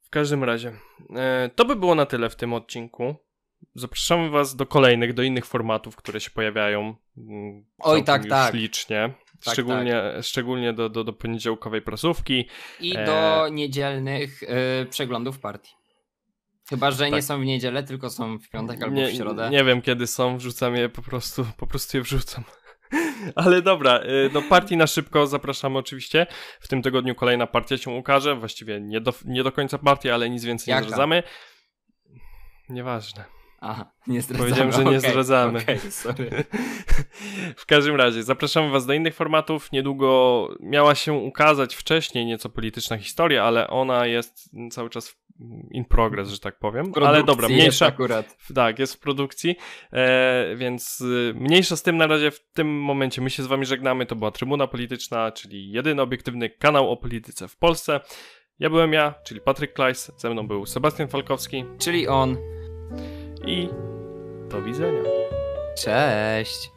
w 0.00 0.10
każdym 0.10 0.44
razie, 0.44 0.72
e, 1.16 1.50
to 1.54 1.64
by 1.64 1.76
było 1.76 1.94
na 1.94 2.06
tyle 2.06 2.30
w 2.30 2.36
tym 2.36 2.52
odcinku. 2.52 3.14
Zapraszamy 3.74 4.30
Was 4.30 4.56
do 4.56 4.66
kolejnych, 4.66 5.14
do 5.14 5.22
innych 5.22 5.46
formatów, 5.46 5.96
które 5.96 6.20
się 6.20 6.30
pojawiają. 6.30 6.96
Mm, 7.16 7.64
Oj, 7.78 8.04
tak, 8.04 8.28
tak. 8.28 8.54
Licznie. 8.54 9.14
Tak, 9.44 9.54
szczególnie, 9.54 9.92
tak. 9.92 10.24
szczególnie 10.24 10.72
do, 10.72 10.88
do, 10.88 11.04
do 11.04 11.12
poniedziałkowej 11.12 11.82
prasówki. 11.82 12.48
I 12.80 12.96
e... 12.96 13.06
do 13.06 13.48
niedzielnych 13.48 14.42
y, 14.42 14.46
przeglądów 14.90 15.38
partii. 15.38 15.74
Chyba, 16.68 16.90
że 16.90 17.04
tak. 17.04 17.12
nie 17.12 17.22
są 17.22 17.40
w 17.40 17.44
niedzielę, 17.44 17.82
tylko 17.82 18.10
są 18.10 18.38
w 18.38 18.48
piątek 18.48 18.82
albo 18.82 18.96
nie, 18.96 19.06
w 19.06 19.14
środę. 19.14 19.50
Nie 19.50 19.64
wiem 19.64 19.82
kiedy 19.82 20.06
są, 20.06 20.36
wrzucam 20.38 20.76
je 20.76 20.88
po 20.88 21.02
prostu, 21.02 21.46
po 21.56 21.66
prostu 21.66 21.96
je 21.96 22.02
wrzucam. 22.02 22.44
Ale 23.34 23.62
dobra, 23.62 24.00
y, 24.26 24.30
do 24.30 24.42
partii 24.42 24.76
na 24.76 24.86
szybko 24.86 25.26
zapraszamy 25.26 25.78
oczywiście. 25.78 26.26
W 26.60 26.68
tym 26.68 26.82
tygodniu 26.82 27.14
kolejna 27.14 27.46
partia 27.46 27.78
się 27.78 27.90
ukaże. 27.90 28.36
Właściwie 28.36 28.80
nie 28.80 29.00
do, 29.00 29.14
nie 29.24 29.42
do 29.42 29.52
końca 29.52 29.78
partii, 29.78 30.10
ale 30.10 30.30
nic 30.30 30.44
więcej 30.44 30.72
Jaka? 30.72 30.80
nie 30.80 30.86
zdradzamy. 30.86 31.22
Nieważne. 32.68 33.41
Aha, 33.64 33.92
nie 34.06 34.22
zdradzamy. 34.22 34.50
Powiedziałem, 34.50 34.72
że 34.72 34.84
nie 34.84 34.98
okay, 34.98 35.10
zdradzamy. 35.10 35.58
Okay, 35.62 35.78
sorry. 35.90 36.30
w 37.56 37.66
każdym 37.66 37.96
razie, 37.96 38.22
zapraszamy 38.22 38.70
Was 38.70 38.86
do 38.86 38.92
innych 38.92 39.14
formatów. 39.14 39.72
Niedługo 39.72 40.48
miała 40.60 40.94
się 40.94 41.12
ukazać 41.12 41.74
wcześniej 41.74 42.26
nieco 42.26 42.48
polityczna 42.48 42.98
historia, 42.98 43.44
ale 43.44 43.68
ona 43.68 44.06
jest 44.06 44.50
cały 44.70 44.90
czas 44.90 45.16
in 45.70 45.84
progress, 45.84 46.28
że 46.28 46.38
tak 46.38 46.58
powiem. 46.58 46.92
Ale 47.02 47.24
dobra, 47.24 47.48
mniejsza. 47.48 47.86
akurat. 47.86 48.36
Tak, 48.54 48.78
jest 48.78 48.94
w 48.94 48.98
produkcji, 48.98 49.56
e, 49.92 50.56
więc 50.56 51.00
y, 51.00 51.34
mniejsza 51.36 51.76
z 51.76 51.82
tym 51.82 51.96
na 51.96 52.06
razie 52.06 52.30
w 52.30 52.52
tym 52.52 52.80
momencie. 52.80 53.22
My 53.22 53.30
się 53.30 53.42
z 53.42 53.46
Wami 53.46 53.66
żegnamy. 53.66 54.06
To 54.06 54.16
była 54.16 54.30
Trybuna 54.30 54.66
Polityczna, 54.66 55.32
czyli 55.32 55.70
jedyny 55.70 56.02
obiektywny 56.02 56.50
kanał 56.50 56.90
o 56.90 56.96
polityce 56.96 57.48
w 57.48 57.56
Polsce. 57.56 58.00
Ja 58.58 58.70
byłem 58.70 58.92
ja, 58.92 59.14
czyli 59.24 59.40
Patryk 59.40 59.72
Klajs, 59.72 60.12
ze 60.16 60.30
mną 60.30 60.46
był 60.46 60.66
Sebastian 60.66 61.08
Falkowski, 61.08 61.64
czyli 61.78 62.08
on 62.08 62.36
i 63.52 63.68
do 64.48 64.62
widzenia. 64.62 65.02
Cześć. 65.76 66.72